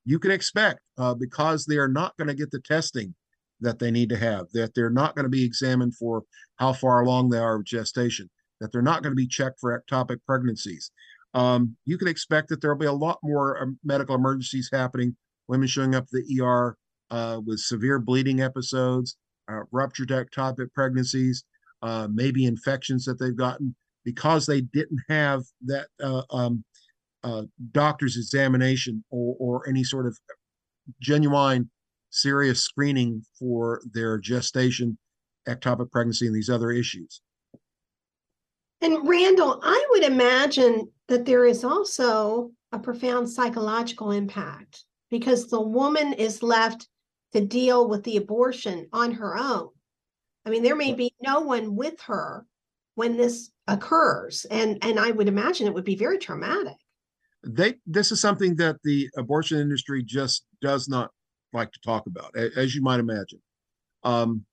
you 0.05 0.19
can 0.19 0.31
expect 0.31 0.79
uh, 0.97 1.13
because 1.13 1.65
they 1.65 1.77
are 1.77 1.87
not 1.87 2.15
going 2.17 2.27
to 2.27 2.35
get 2.35 2.51
the 2.51 2.61
testing 2.61 3.13
that 3.59 3.79
they 3.79 3.89
need 3.89 4.09
to 4.09 4.17
have, 4.17 4.45
that 4.53 4.73
they're 4.75 4.89
not 4.89 5.15
going 5.15 5.23
to 5.23 5.29
be 5.29 5.43
examined 5.43 5.95
for 5.95 6.23
how 6.57 6.71
far 6.71 7.01
along 7.01 7.29
they 7.29 7.39
are 7.39 7.55
of 7.55 7.65
gestation, 7.65 8.29
that 8.61 8.71
they're 8.71 8.81
not 8.81 9.01
going 9.01 9.11
to 9.11 9.15
be 9.15 9.27
checked 9.27 9.59
for 9.59 9.81
ectopic 9.81 10.17
pregnancies. 10.25 10.91
Um, 11.33 11.75
you 11.85 11.97
can 11.97 12.07
expect 12.07 12.49
that 12.49 12.61
there 12.61 12.71
will 12.71 12.79
be 12.79 12.85
a 12.85 12.91
lot 12.91 13.17
more 13.23 13.61
um, 13.61 13.79
medical 13.83 14.15
emergencies 14.15 14.69
happening, 14.71 15.15
women 15.47 15.67
showing 15.67 15.95
up 15.95 16.03
at 16.03 16.09
the 16.11 16.41
ER 16.41 16.77
uh, 17.11 17.39
with 17.45 17.59
severe 17.59 17.99
bleeding 17.99 18.41
episodes, 18.41 19.17
uh, 19.49 19.61
ruptured 19.71 20.09
ectopic 20.09 20.73
pregnancies, 20.73 21.43
uh, 21.81 22.07
maybe 22.11 22.45
infections 22.45 23.05
that 23.05 23.19
they've 23.19 23.37
gotten 23.37 23.75
because 24.03 24.45
they 24.45 24.61
didn't 24.61 25.01
have 25.09 25.43
that 25.65 25.87
uh, 26.01 26.23
um, 26.31 26.63
uh, 27.23 27.43
doctor's 27.71 28.15
examination 28.15 29.03
or, 29.09 29.35
or 29.39 29.69
any 29.69 29.83
sort 29.83 30.05
of 30.05 30.17
genuine 31.01 31.69
serious 32.09 32.61
screening 32.61 33.21
for 33.37 33.81
their 33.93 34.17
gestation, 34.17 34.97
ectopic 35.47 35.91
pregnancy, 35.91 36.25
and 36.25 36.35
these 36.35 36.49
other 36.49 36.71
issues. 36.71 37.21
And 38.81 39.07
Randall, 39.07 39.59
I 39.63 39.87
would 39.89 40.03
imagine 40.03 40.89
that 41.07 41.25
there 41.25 41.45
is 41.45 41.63
also 41.63 42.51
a 42.71 42.79
profound 42.79 43.29
psychological 43.29 44.11
impact 44.11 44.85
because 45.09 45.47
the 45.47 45.61
woman 45.61 46.13
is 46.13 46.43
left 46.43 46.87
to 47.33 47.41
deal 47.41 47.87
with 47.87 48.03
the 48.03 48.17
abortion 48.17 48.87
on 48.93 49.11
her 49.11 49.37
own. 49.37 49.69
I 50.45 50.49
mean, 50.49 50.63
there 50.63 50.75
may 50.75 50.93
be 50.93 51.13
no 51.21 51.41
one 51.41 51.75
with 51.75 51.99
her 52.01 52.45
when 52.95 53.17
this 53.17 53.51
occurs 53.67 54.45
and 54.49 54.77
and 54.81 54.99
i 54.99 55.11
would 55.11 55.27
imagine 55.27 55.67
it 55.67 55.73
would 55.73 55.83
be 55.83 55.95
very 55.95 56.17
traumatic. 56.17 56.77
They 57.43 57.75
this 57.85 58.11
is 58.11 58.19
something 58.19 58.55
that 58.55 58.77
the 58.83 59.09
abortion 59.17 59.59
industry 59.59 60.03
just 60.03 60.45
does 60.61 60.87
not 60.87 61.11
like 61.53 61.71
to 61.73 61.79
talk 61.81 62.07
about 62.07 62.35
as 62.35 62.73
you 62.73 62.81
might 62.81 62.99
imagine. 62.99 63.41
Um, 64.03 64.45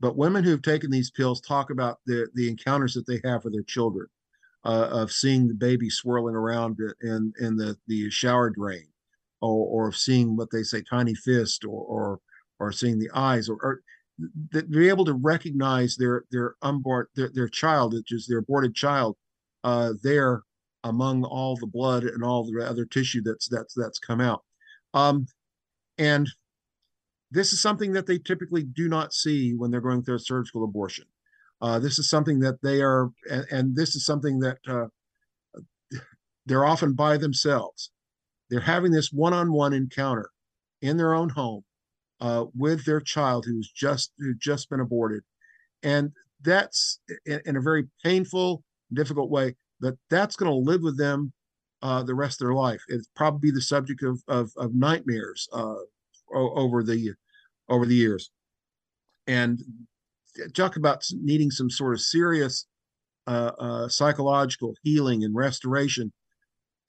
but 0.00 0.16
women 0.16 0.42
who've 0.42 0.62
taken 0.62 0.90
these 0.90 1.10
pills 1.10 1.40
talk 1.40 1.70
about 1.70 1.98
the 2.06 2.28
the 2.34 2.48
encounters 2.48 2.94
that 2.94 3.06
they 3.06 3.20
have 3.24 3.44
with 3.44 3.52
their 3.52 3.62
children 3.62 4.06
uh, 4.64 4.88
of 4.90 5.12
seeing 5.12 5.46
the 5.46 5.54
baby 5.54 5.88
swirling 5.88 6.34
around 6.34 6.78
in 7.02 7.32
in 7.40 7.56
the 7.56 7.76
the 7.86 8.10
shower 8.10 8.50
drain 8.50 8.86
or 9.42 9.88
or 9.88 9.92
seeing 9.92 10.36
what 10.36 10.50
they 10.50 10.62
say 10.62 10.82
tiny 10.82 11.14
fist 11.14 11.64
or 11.64 11.82
or 11.84 12.20
or 12.58 12.72
seeing 12.72 12.98
the 12.98 13.10
eyes 13.14 13.48
or, 13.48 13.58
or 13.62 13.80
that 14.52 14.70
be 14.70 14.88
able 14.88 15.04
to 15.04 15.14
recognize 15.14 15.96
their 15.96 16.24
their 16.30 16.54
unborn 16.62 17.06
their, 17.16 17.30
their 17.34 17.48
child, 17.48 17.94
which 17.94 18.12
is 18.12 18.26
their 18.26 18.38
aborted 18.38 18.74
child, 18.74 19.16
uh, 19.64 19.92
there 20.02 20.42
among 20.84 21.24
all 21.24 21.56
the 21.56 21.66
blood 21.66 22.04
and 22.04 22.24
all 22.24 22.44
the 22.44 22.64
other 22.64 22.84
tissue 22.84 23.22
that's 23.22 23.48
that's 23.48 23.74
that's 23.74 23.98
come 23.98 24.20
out. 24.20 24.42
Um, 24.94 25.26
and 25.98 26.28
this 27.30 27.52
is 27.52 27.62
something 27.62 27.92
that 27.92 28.06
they 28.06 28.18
typically 28.18 28.62
do 28.62 28.88
not 28.88 29.12
see 29.12 29.54
when 29.54 29.70
they're 29.70 29.80
going 29.80 30.02
through 30.02 30.16
a 30.16 30.20
surgical 30.20 30.64
abortion. 30.64 31.06
Uh, 31.62 31.78
this 31.78 31.98
is 31.98 32.10
something 32.10 32.40
that 32.40 32.60
they 32.62 32.82
are, 32.82 33.10
and, 33.30 33.46
and 33.50 33.76
this 33.76 33.94
is 33.94 34.04
something 34.04 34.40
that 34.40 34.58
uh, 34.68 34.86
they're 36.44 36.64
often 36.64 36.92
by 36.92 37.16
themselves. 37.16 37.90
They're 38.52 38.60
having 38.60 38.92
this 38.92 39.10
one-on-one 39.10 39.72
encounter 39.72 40.28
in 40.82 40.98
their 40.98 41.14
own 41.14 41.30
home 41.30 41.64
uh, 42.20 42.44
with 42.54 42.84
their 42.84 43.00
child 43.00 43.46
who's 43.46 43.72
just 43.72 44.12
who 44.18 44.34
just 44.34 44.68
been 44.68 44.80
aborted, 44.80 45.22
and 45.82 46.12
that's 46.42 47.00
in, 47.24 47.40
in 47.46 47.56
a 47.56 47.62
very 47.62 47.88
painful, 48.04 48.62
difficult 48.92 49.30
way. 49.30 49.56
That 49.80 49.96
that's 50.10 50.36
going 50.36 50.52
to 50.52 50.70
live 50.70 50.82
with 50.82 50.98
them 50.98 51.32
uh, 51.80 52.02
the 52.02 52.14
rest 52.14 52.42
of 52.42 52.46
their 52.46 52.54
life. 52.54 52.82
It's 52.88 53.08
probably 53.16 53.52
the 53.52 53.62
subject 53.62 54.02
of 54.02 54.22
of, 54.28 54.52
of 54.58 54.74
nightmares 54.74 55.48
uh, 55.54 55.76
over 56.34 56.82
the 56.82 57.14
over 57.70 57.86
the 57.86 57.94
years, 57.94 58.30
and 59.26 59.62
talk 60.52 60.76
about 60.76 61.06
needing 61.22 61.50
some 61.50 61.70
sort 61.70 61.94
of 61.94 62.02
serious 62.02 62.66
uh, 63.26 63.52
uh, 63.58 63.88
psychological 63.88 64.74
healing 64.82 65.24
and 65.24 65.34
restoration. 65.34 66.12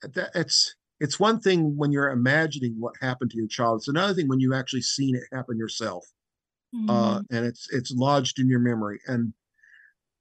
That 0.02 0.28
it's 0.34 0.74
it's 1.00 1.18
one 1.18 1.40
thing 1.40 1.76
when 1.76 1.92
you're 1.92 2.10
imagining 2.10 2.76
what 2.78 2.94
happened 3.00 3.30
to 3.32 3.36
your 3.36 3.48
child. 3.48 3.78
It's 3.78 3.88
another 3.88 4.14
thing 4.14 4.28
when 4.28 4.40
you've 4.40 4.54
actually 4.54 4.82
seen 4.82 5.16
it 5.16 5.24
happen 5.32 5.58
yourself, 5.58 6.06
mm-hmm. 6.74 6.90
uh, 6.90 7.18
and 7.30 7.44
it's 7.44 7.68
it's 7.72 7.92
lodged 7.92 8.38
in 8.38 8.48
your 8.48 8.60
memory. 8.60 9.00
And 9.06 9.32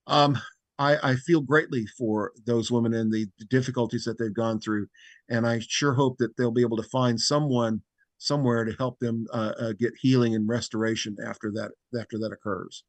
um, 0.07 0.37
I, 0.79 1.11
I 1.11 1.15
feel 1.15 1.41
greatly 1.41 1.85
for 1.97 2.31
those 2.45 2.71
women 2.71 2.93
and 2.93 3.11
the, 3.11 3.27
the 3.37 3.45
difficulties 3.45 4.03
that 4.05 4.17
they've 4.17 4.33
gone 4.33 4.59
through, 4.59 4.87
and 5.29 5.47
I 5.47 5.59
sure 5.59 5.93
hope 5.93 6.17
that 6.17 6.35
they'll 6.37 6.51
be 6.51 6.61
able 6.61 6.77
to 6.77 6.89
find 6.89 7.19
someone 7.19 7.81
somewhere 8.17 8.63
to 8.63 8.73
help 8.77 8.97
them 8.99 9.27
uh, 9.33 9.53
uh, 9.59 9.73
get 9.73 9.93
healing 10.01 10.33
and 10.33 10.47
restoration 10.47 11.15
after 11.25 11.51
that 11.51 11.71
after 11.99 12.17
that 12.19 12.31
occurs. 12.31 12.83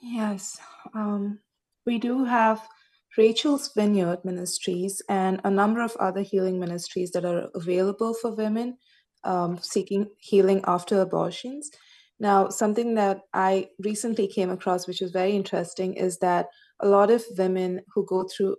Yes, 0.00 0.58
um, 0.92 1.38
we 1.86 1.98
do 1.98 2.24
have 2.24 2.66
Rachel's 3.16 3.70
Vineyard 3.74 4.24
Ministries, 4.24 5.02
and 5.08 5.40
a 5.44 5.50
number 5.50 5.80
of 5.80 5.96
other 5.96 6.22
healing 6.22 6.60
ministries 6.60 7.10
that 7.12 7.24
are 7.24 7.48
available 7.54 8.14
for 8.14 8.34
women 8.34 8.76
um, 9.24 9.58
seeking 9.60 10.08
healing 10.18 10.62
after 10.66 11.00
abortions. 11.00 11.70
Now, 12.18 12.48
something 12.48 12.94
that 12.94 13.20
I 13.34 13.68
recently 13.78 14.26
came 14.26 14.50
across, 14.50 14.86
which 14.86 15.00
was 15.00 15.10
very 15.10 15.32
interesting, 15.32 15.94
is 15.94 16.18
that 16.18 16.46
a 16.80 16.88
lot 16.88 17.10
of 17.10 17.24
women 17.36 17.80
who 17.94 18.06
go 18.06 18.24
through, 18.24 18.56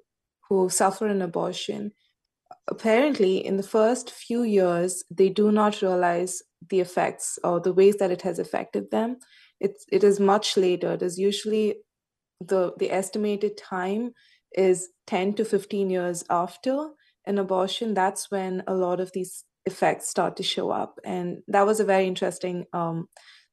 who 0.48 0.70
suffer 0.70 1.08
an 1.08 1.22
abortion, 1.22 1.92
apparently 2.68 3.46
in 3.46 3.58
the 3.58 3.64
first 3.64 4.12
few 4.12 4.44
years, 4.44 5.04
they 5.10 5.30
do 5.30 5.52
not 5.52 5.82
realize 5.82 6.42
the 6.70 6.80
effects 6.80 7.40
or 7.44 7.60
the 7.60 7.74
ways 7.74 7.98
that 7.98 8.12
it 8.12 8.22
has 8.22 8.40
affected 8.40 8.92
them. 8.92 9.18
It's, 9.60 9.86
it 9.92 10.04
is 10.04 10.20
much 10.20 10.58
later. 10.58 10.94
It 10.94 11.02
is 11.02 11.18
usually 11.18 11.78
the, 12.42 12.74
the 12.78 12.92
estimated 12.92 13.58
time 13.58 14.14
is 14.54 14.90
10 15.08 15.34
to 15.36 15.46
15 15.46 15.90
years 15.90 16.24
after 16.30 16.90
an 17.26 17.38
abortion, 17.38 17.94
that's 17.94 18.32
when 18.32 18.64
a 18.68 18.74
lot 18.74 19.00
of 19.00 19.12
these 19.14 19.44
effects 19.66 20.10
start 20.10 20.38
to 20.38 20.44
show 20.44 20.72
up. 20.72 21.00
And 21.04 21.40
that 21.48 21.66
was 21.66 21.80
a 21.80 21.86
very 21.86 22.08
interesting 22.08 22.66
um, 22.74 23.08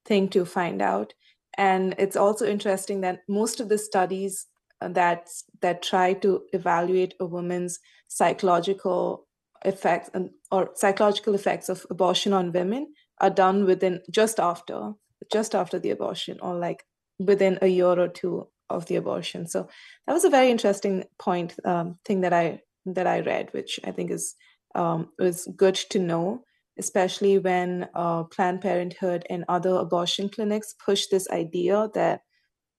thing 0.06 0.28
to 0.28 0.44
find 0.44 0.80
out. 0.80 1.12
And 1.56 1.94
it's 1.98 2.16
also 2.16 2.46
interesting 2.46 3.00
that 3.02 3.20
most 3.28 3.60
of 3.60 3.68
the 3.68 3.78
studies 3.78 4.46
uh, 4.80 4.88
that 4.88 5.28
that 5.60 5.82
try 5.82 6.14
to 6.14 6.42
evaluate 6.52 7.14
a 7.20 7.26
woman's 7.26 7.78
psychological 8.08 9.26
effects 9.64 10.10
and 10.14 10.30
or 10.50 10.70
psychological 10.74 11.34
effects 11.34 11.68
of 11.68 11.86
abortion 11.90 12.32
on 12.32 12.52
women 12.52 12.92
are 13.20 13.30
done 13.30 13.64
within 13.64 14.00
just 14.10 14.40
after 14.40 14.92
just 15.32 15.54
after 15.54 15.78
the 15.78 15.90
abortion 15.90 16.38
or 16.40 16.54
like 16.54 16.84
within 17.18 17.58
a 17.62 17.66
year 17.66 17.98
or 17.98 18.08
two 18.08 18.46
of 18.70 18.86
the 18.86 18.96
abortion. 18.96 19.46
So 19.46 19.68
that 20.06 20.12
was 20.12 20.24
a 20.24 20.30
very 20.30 20.50
interesting 20.50 21.04
point 21.18 21.54
um, 21.64 21.98
thing 22.04 22.22
that 22.22 22.32
I 22.32 22.60
that 22.86 23.06
I 23.06 23.20
read, 23.20 23.48
which 23.52 23.80
I 23.84 23.90
think 23.92 24.10
is 24.10 24.34
um, 24.74 25.10
was 25.18 25.48
good 25.56 25.74
to 25.90 25.98
know, 25.98 26.44
especially 26.78 27.38
when 27.38 27.88
uh, 27.94 28.24
Planned 28.24 28.60
Parenthood 28.60 29.26
and 29.30 29.44
other 29.48 29.74
abortion 29.74 30.28
clinics 30.28 30.74
push 30.84 31.06
this 31.06 31.28
idea 31.30 31.88
that 31.94 32.20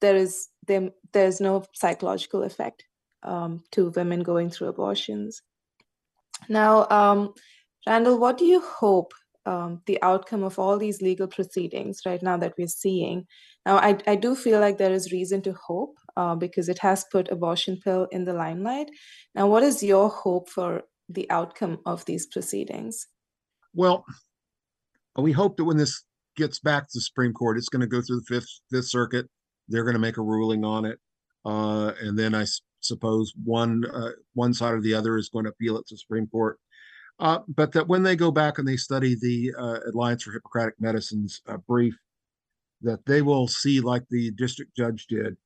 there 0.02 0.15
is 0.15 0.50
there, 0.67 0.89
there's 1.13 1.39
no 1.39 1.63
psychological 1.74 2.43
effect 2.43 2.84
um, 3.24 3.63
to 3.71 3.89
women 3.91 4.24
going 4.24 4.50
through 4.50 4.67
abortions. 4.67 5.41
Now, 6.50 6.88
um, 6.89 7.34
Randall, 7.88 8.19
what 8.19 8.38
do 8.38 8.45
you 8.45 8.62
hope 8.62 9.13
um, 9.45 9.81
the 9.86 10.01
outcome 10.01 10.43
of 10.43 10.58
all 10.58 10.77
these 10.77 11.01
legal 11.01 11.27
proceedings 11.27 12.01
right 12.05 12.21
now 12.21 12.38
that 12.38 12.53
we're 12.58 12.67
seeing. 12.67 13.25
Now, 13.65 13.77
I, 13.77 13.97
I 14.08 14.15
do 14.15 14.36
feel 14.36 14.60
like 14.60 14.77
there 14.77 14.93
is 14.93 15.12
reason 15.12 15.41
to 15.43 15.53
hope 15.53 15.97
uh, 16.17 16.36
because 16.36 16.69
it 16.69 16.79
has 16.79 17.05
put 17.12 17.31
abortion 17.31 17.79
pill 17.84 18.08
in 18.12 18.25
the 18.25 18.34
limelight. 18.34 18.89
Now, 19.34 19.47
what 19.47 19.63
is 19.63 19.84
your 19.84 20.10
hope 20.10 20.49
for 20.49 20.84
the 21.10 21.29
outcome 21.29 21.79
of 21.86 22.05
these 22.05 22.25
proceedings? 22.25 23.08
Well, 23.73 24.05
we 25.17 25.31
hope 25.31 25.58
that 25.58 25.65
when 25.65 25.77
this 25.77 26.03
gets 26.36 26.60
back 26.60 26.84
to 26.84 26.91
the 26.93 27.01
Supreme 27.01 27.34
Court, 27.34 27.58
it's 27.58 27.69
going 27.69 27.81
to 27.81 27.88
go 27.88 28.01
through 28.01 28.21
the 28.21 28.36
Fifth 28.36 28.49
Fifth 28.71 28.88
Circuit. 28.88 29.27
They're 29.67 29.84
going 29.84 29.95
to 29.95 29.99
make 29.99 30.17
a 30.17 30.21
ruling 30.21 30.63
on 30.63 30.86
it, 30.86 30.99
uh, 31.45 31.93
and 32.01 32.17
then 32.17 32.36
I 32.36 32.45
suppose 32.81 33.34
one 33.43 33.86
uh, 33.86 34.12
one 34.34 34.53
side 34.53 34.73
or 34.73 34.81
the 34.81 34.93
other 34.93 35.17
is 35.17 35.29
going 35.29 35.45
to 35.45 35.51
appeal 35.51 35.77
it 35.77 35.88
to 35.88 35.95
the 35.95 35.99
Supreme 35.99 36.27
Court. 36.27 36.60
Uh, 37.19 37.39
but 37.47 37.71
that 37.71 37.88
when 37.88 38.04
they 38.04 38.15
go 38.15 38.30
back 38.30 38.58
and 38.58 38.67
they 38.67 38.75
study 38.75 39.15
the 39.15 39.54
uh, 39.58 39.80
Alliance 39.93 40.23
for 40.23 40.32
Hippocratic 40.32 40.75
Medicine's 40.80 41.41
uh, 41.47 41.58
brief, 41.58 41.97
that 42.82 43.06
they 43.06 43.21
will 43.21 43.47
see, 43.47 43.80
like 43.80 44.04
the 44.10 44.32
district 44.32 44.75
judge 44.75 45.08
did, 45.08 45.38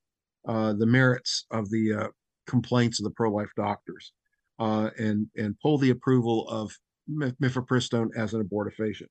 uh, 0.47 0.73
the 0.73 0.85
merits 0.85 1.45
of 1.51 1.69
the 1.69 1.93
uh, 1.93 2.07
complaints 2.47 2.99
of 2.99 3.03
the 3.03 3.11
pro-life 3.11 3.51
doctors, 3.55 4.13
uh, 4.57 4.89
and 4.97 5.27
and 5.37 5.59
pull 5.59 5.77
the 5.77 5.91
approval 5.91 6.47
of 6.49 6.75
mifepristone 7.09 8.09
as 8.17 8.33
an 8.33 8.43
abortifacient. 8.43 9.07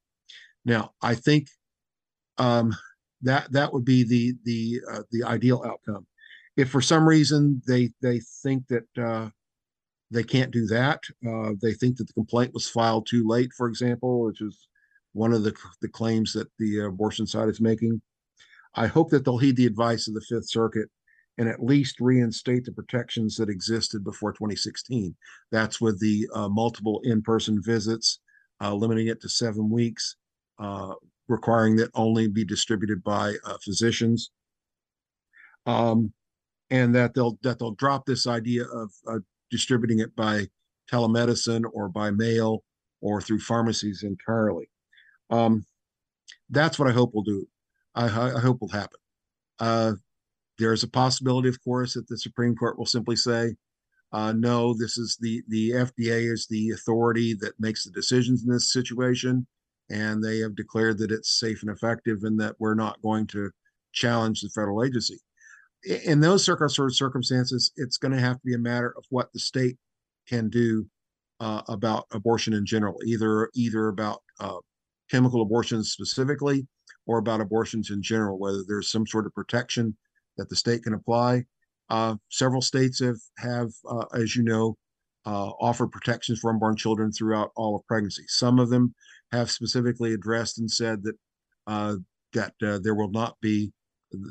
Now, 0.65 0.91
I 1.01 1.15
think 1.15 1.49
um, 2.39 2.77
that 3.23 3.53
that 3.53 3.73
would 3.73 3.85
be 3.85 4.03
the 4.03 4.35
the 4.45 4.81
the 5.13 5.23
ideal 5.23 5.63
outcome. 5.65 6.07
If 6.57 6.71
for 6.71 6.81
some 6.81 7.09
reason 7.09 7.63
they 7.69 7.93
they 8.03 8.21
think 8.43 8.67
that 8.67 9.31
they 10.11 10.25
can't 10.25 10.51
do 10.51 10.67
that, 10.67 11.01
uh, 11.29 11.53
they 11.61 11.75
think 11.75 11.97
that 11.97 12.07
the 12.07 12.15
complaint 12.15 12.55
was 12.55 12.69
filed 12.69 13.07
too 13.07 13.27
late, 13.27 13.53
for 13.57 13.69
example, 13.69 14.23
which 14.25 14.41
is 14.41 14.69
one 15.13 15.33
of 15.33 15.43
the 15.43 15.55
the 15.81 15.89
claims 15.89 16.33
that 16.33 16.49
the 16.59 16.81
abortion 16.81 17.27
side 17.27 17.49
is 17.49 17.61
making. 17.61 18.01
I 18.75 18.87
hope 18.87 19.11
that 19.11 19.25
they'll 19.25 19.39
heed 19.39 19.57
the 19.57 19.67
advice 19.67 20.09
of 20.09 20.15
the 20.15 20.21
Fifth 20.21 20.49
Circuit 20.49 20.89
and 21.39 21.49
at 21.49 21.63
least 21.63 22.01
reinstate 22.01 22.65
the 22.65 22.73
protections 22.73 23.37
that 23.37 23.49
existed 23.49 24.03
before 24.03 24.33
2016. 24.33 25.15
That's 25.53 25.81
with 25.81 26.01
the 26.01 26.29
uh, 26.35 26.49
multiple 26.49 27.01
in-person 27.05 27.63
visits, 27.63 28.19
uh, 28.61 28.75
limiting 28.75 29.07
it 29.07 29.21
to 29.23 29.29
seven 29.29 29.71
weeks, 29.71 30.17
uh, 30.59 30.95
requiring 31.29 31.77
that 31.77 31.91
only 31.95 32.27
be 32.27 32.45
distributed 32.45 33.05
by 33.05 33.35
uh, 33.45 33.57
physicians, 33.65 34.31
um, 35.67 36.13
and 36.71 36.95
that 36.95 37.15
they'll 37.15 37.39
that 37.43 37.59
they'll 37.59 37.73
drop 37.73 38.05
this 38.05 38.27
idea 38.27 38.65
of 38.65 38.91
uh, 39.07 39.19
distributing 39.51 40.01
it 40.01 40.15
by 40.17 40.47
telemedicine 40.91 41.65
or 41.73 41.89
by 41.89 42.11
mail 42.11 42.63
or 43.01 43.21
through 43.21 43.41
pharmacies 43.41 44.03
entirely. 44.03 44.69
Um, 45.31 45.65
that's 46.51 46.79
what 46.79 46.89
I 46.89 46.93
hope 46.93 47.15
will 47.15 47.23
do. 47.23 47.47
I, 47.95 48.05
I 48.07 48.41
hope 48.41 48.61
will 48.61 48.69
happen. 48.69 48.99
Uh, 49.59 49.93
there's 50.59 50.83
a 50.83 50.89
possibility, 50.89 51.49
of 51.49 51.63
course, 51.63 51.95
that 51.95 52.09
the 52.09 52.19
Supreme 52.19 52.55
Court 52.57 52.79
will 52.79 52.87
simply 52.87 53.17
say, 53.17 53.55
uh, 54.13 54.33
no, 54.33 54.75
this 54.75 54.97
is 54.97 55.19
the 55.21 55.43
the 55.49 55.71
FDA 55.71 56.33
is 56.33 56.47
the 56.49 56.71
authority 56.71 57.35
that 57.41 57.61
makes 57.61 57.85
the 57.85 57.91
decisions 57.91 58.43
in 58.43 58.51
this 58.51 58.73
situation, 58.73 59.47
and 59.91 60.25
they 60.25 60.39
have 60.39 60.57
declared 60.57 60.99
that 60.99 61.11
it's 61.11 61.39
safe 61.39 61.63
and 61.63 61.71
effective, 61.71 62.23
and 62.23 62.41
that 62.41 62.57
we're 62.59 62.75
not 62.75 63.03
going 63.03 63.27
to 63.29 63.51
challenge 63.93 64.41
the 64.41 64.49
federal 64.49 64.83
agency. 64.83 65.19
In 65.85 66.21
those 66.21 66.45
circumstances, 66.45 67.73
it's 67.77 67.99
going 67.99 68.13
to 68.13 68.21
have 68.21 68.37
to 68.37 68.45
be 68.45 68.55
a 68.55 68.59
matter 68.59 68.93
of 68.97 69.05
what 69.11 69.33
the 69.33 69.39
state 69.39 69.77
can 70.27 70.49
do 70.49 70.87
uh, 71.41 71.63
about 71.69 72.07
abortion 72.13 72.53
in 72.53 72.67
general, 72.67 72.99
either 73.05 73.49
either 73.55 73.89
about 73.89 74.23
uh, 74.41 74.59
chemical 75.11 75.41
abortions 75.43 75.93
specifically, 75.93 76.67
or 77.07 77.19
about 77.19 77.41
abortions 77.41 77.91
in 77.91 78.03
general, 78.03 78.39
whether 78.39 78.65
there's 78.67 78.91
some 78.91 79.07
sort 79.07 79.27
of 79.27 79.35
protection 79.35 79.97
that 80.37 80.49
the 80.49 80.57
state 80.57 80.83
can 80.83 80.95
apply. 80.95 81.45
Uh, 81.91 82.17
several 82.29 82.61
states 82.61 83.01
have, 83.01 83.17
have 83.39 83.71
uh, 83.89 84.05
as 84.15 84.37
you 84.37 84.43
know, 84.43 84.77
uh, 85.27 85.51
offered 85.61 85.91
protections 85.93 86.39
for 86.39 86.51
unborn 86.51 86.77
children 86.77 87.13
throughout 87.13 87.51
all 87.57 87.77
of 87.77 87.87
pregnancy. 87.87 88.25
Some 88.29 88.59
of 88.59 88.69
them 88.69 88.95
have 89.33 89.51
specifically 89.51 90.13
addressed 90.13 90.59
and 90.59 90.71
said 90.71 91.03
that 91.05 91.15
uh, 91.67 91.97
that 92.35 92.53
there 92.61 92.95
will 92.95 93.11
not 93.11 93.37
be, 93.41 93.73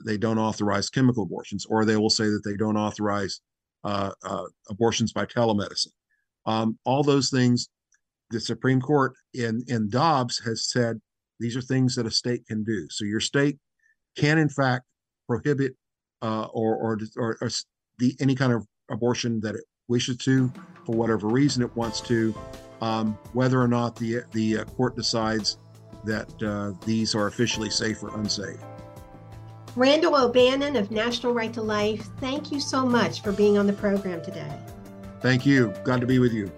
they 0.06 0.18
don't 0.18 0.40
authorize 0.40 0.90
chemical 0.90 1.24
abortions, 1.24 1.66
or 1.66 1.86
they 1.86 1.98
will 1.98 2.10
say 2.10 2.26
that 2.26 2.42
they 2.44 2.56
don't 2.56 2.78
authorize 2.78 3.42
uh, 3.84 4.12
abortions 4.70 5.14
by 5.14 5.26
telemedicine. 5.26 5.94
Um, 6.46 6.78
all 6.86 7.04
those 7.04 7.30
things, 7.30 7.70
the 8.30 8.40
Supreme 8.40 8.82
Court 8.82 9.14
in 9.34 9.64
in 9.68 9.90
Dobbs 9.90 10.40
has 10.40 10.70
said 10.70 11.00
these 11.40 11.56
are 11.56 11.62
things 11.62 11.96
that 11.96 12.06
a 12.06 12.12
state 12.12 12.46
can 12.48 12.64
do. 12.64 12.88
So 12.90 13.06
your 13.06 13.20
state 13.20 13.58
can, 14.18 14.38
in 14.38 14.50
fact, 14.50 14.86
prohibit 15.28 15.76
uh, 16.22 16.46
or, 16.46 16.76
or, 16.76 17.00
or, 17.18 17.38
or 17.42 17.50
the 18.00 18.16
any 18.20 18.36
kind 18.36 18.54
of 18.54 18.66
abortion 18.90 19.40
that 19.42 19.56
it 19.56 19.64
wishes 19.88 20.18
to, 20.18 20.52
for 20.86 20.96
whatever 20.96 21.28
reason 21.28 21.62
it 21.62 21.76
wants 21.76 22.02
to, 22.02 22.34
um, 22.82 23.18
whether 23.34 23.62
or 23.62 23.68
not 23.68 23.96
the 23.96 24.22
the 24.32 24.60
uh, 24.60 24.64
court 24.66 24.96
decides 24.96 25.58
that 26.06 26.32
uh, 26.44 26.72
these 26.86 27.16
are 27.16 27.28
officially 27.28 27.70
safe 27.70 28.02
or 28.02 28.16
unsafe. 28.20 28.60
Randall 29.78 30.16
O'Bannon 30.16 30.76
of 30.76 30.90
National 30.90 31.36
Right 31.36 31.54
to 31.54 31.62
Life, 31.62 32.10
thank 32.20 32.52
you 32.52 32.60
so 32.60 32.84
much 32.84 33.22
for 33.22 33.32
being 33.32 33.60
on 33.60 33.68
the 33.68 33.74
program 33.74 34.24
today. 34.24 34.52
Thank 35.22 35.46
you. 35.46 35.72
Glad 35.84 36.02
to 36.02 36.08
be 36.08 36.18
with 36.18 36.34
you. 36.34 36.52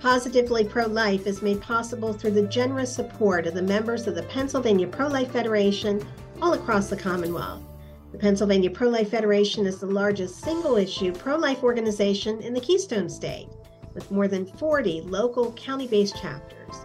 Positively 0.00 0.64
Pro 0.64 0.86
Life 0.86 1.28
is 1.28 1.42
made 1.42 1.60
possible 1.60 2.12
through 2.12 2.32
the 2.32 2.48
generous 2.48 2.92
support 2.92 3.46
of 3.46 3.54
the 3.54 3.62
members 3.62 4.08
of 4.08 4.16
the 4.16 4.24
Pennsylvania 4.24 4.88
Pro 4.88 5.06
Life 5.06 5.30
Federation 5.30 6.04
all 6.42 6.54
across 6.54 6.90
the 6.90 6.96
Commonwealth. 6.96 7.62
The 8.10 8.18
Pennsylvania 8.18 8.68
Pro 8.68 8.88
Life 8.88 9.10
Federation 9.10 9.64
is 9.64 9.78
the 9.78 9.86
largest 9.86 10.40
single 10.40 10.76
issue 10.76 11.12
pro 11.12 11.36
life 11.36 11.62
organization 11.62 12.40
in 12.40 12.52
the 12.52 12.60
Keystone 12.60 13.08
State, 13.08 13.48
with 13.94 14.10
more 14.10 14.26
than 14.26 14.44
40 14.44 15.02
local 15.02 15.52
county 15.52 15.86
based 15.86 16.20
chapters. 16.20 16.80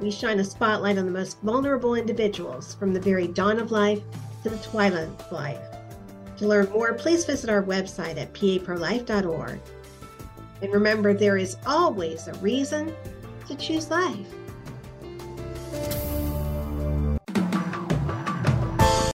We 0.00 0.10
shine 0.10 0.40
a 0.40 0.44
spotlight 0.44 0.96
on 0.96 1.04
the 1.04 1.12
most 1.12 1.38
vulnerable 1.42 1.96
individuals 1.96 2.74
from 2.76 2.94
the 2.94 3.00
very 3.00 3.26
dawn 3.26 3.58
of 3.58 3.70
life 3.70 4.00
to 4.48 4.56
the 4.56 4.62
twilight 4.62 5.32
life. 5.32 5.58
To 6.36 6.46
learn 6.46 6.70
more, 6.70 6.94
please 6.94 7.24
visit 7.24 7.50
our 7.50 7.64
website 7.64 8.16
at 8.16 8.32
paprolife.org. 8.32 9.60
And 10.62 10.72
remember, 10.72 11.12
there 11.12 11.36
is 11.36 11.56
always 11.66 12.28
a 12.28 12.34
reason 12.34 12.94
to 13.48 13.56
choose 13.56 13.90
life. 13.90 14.28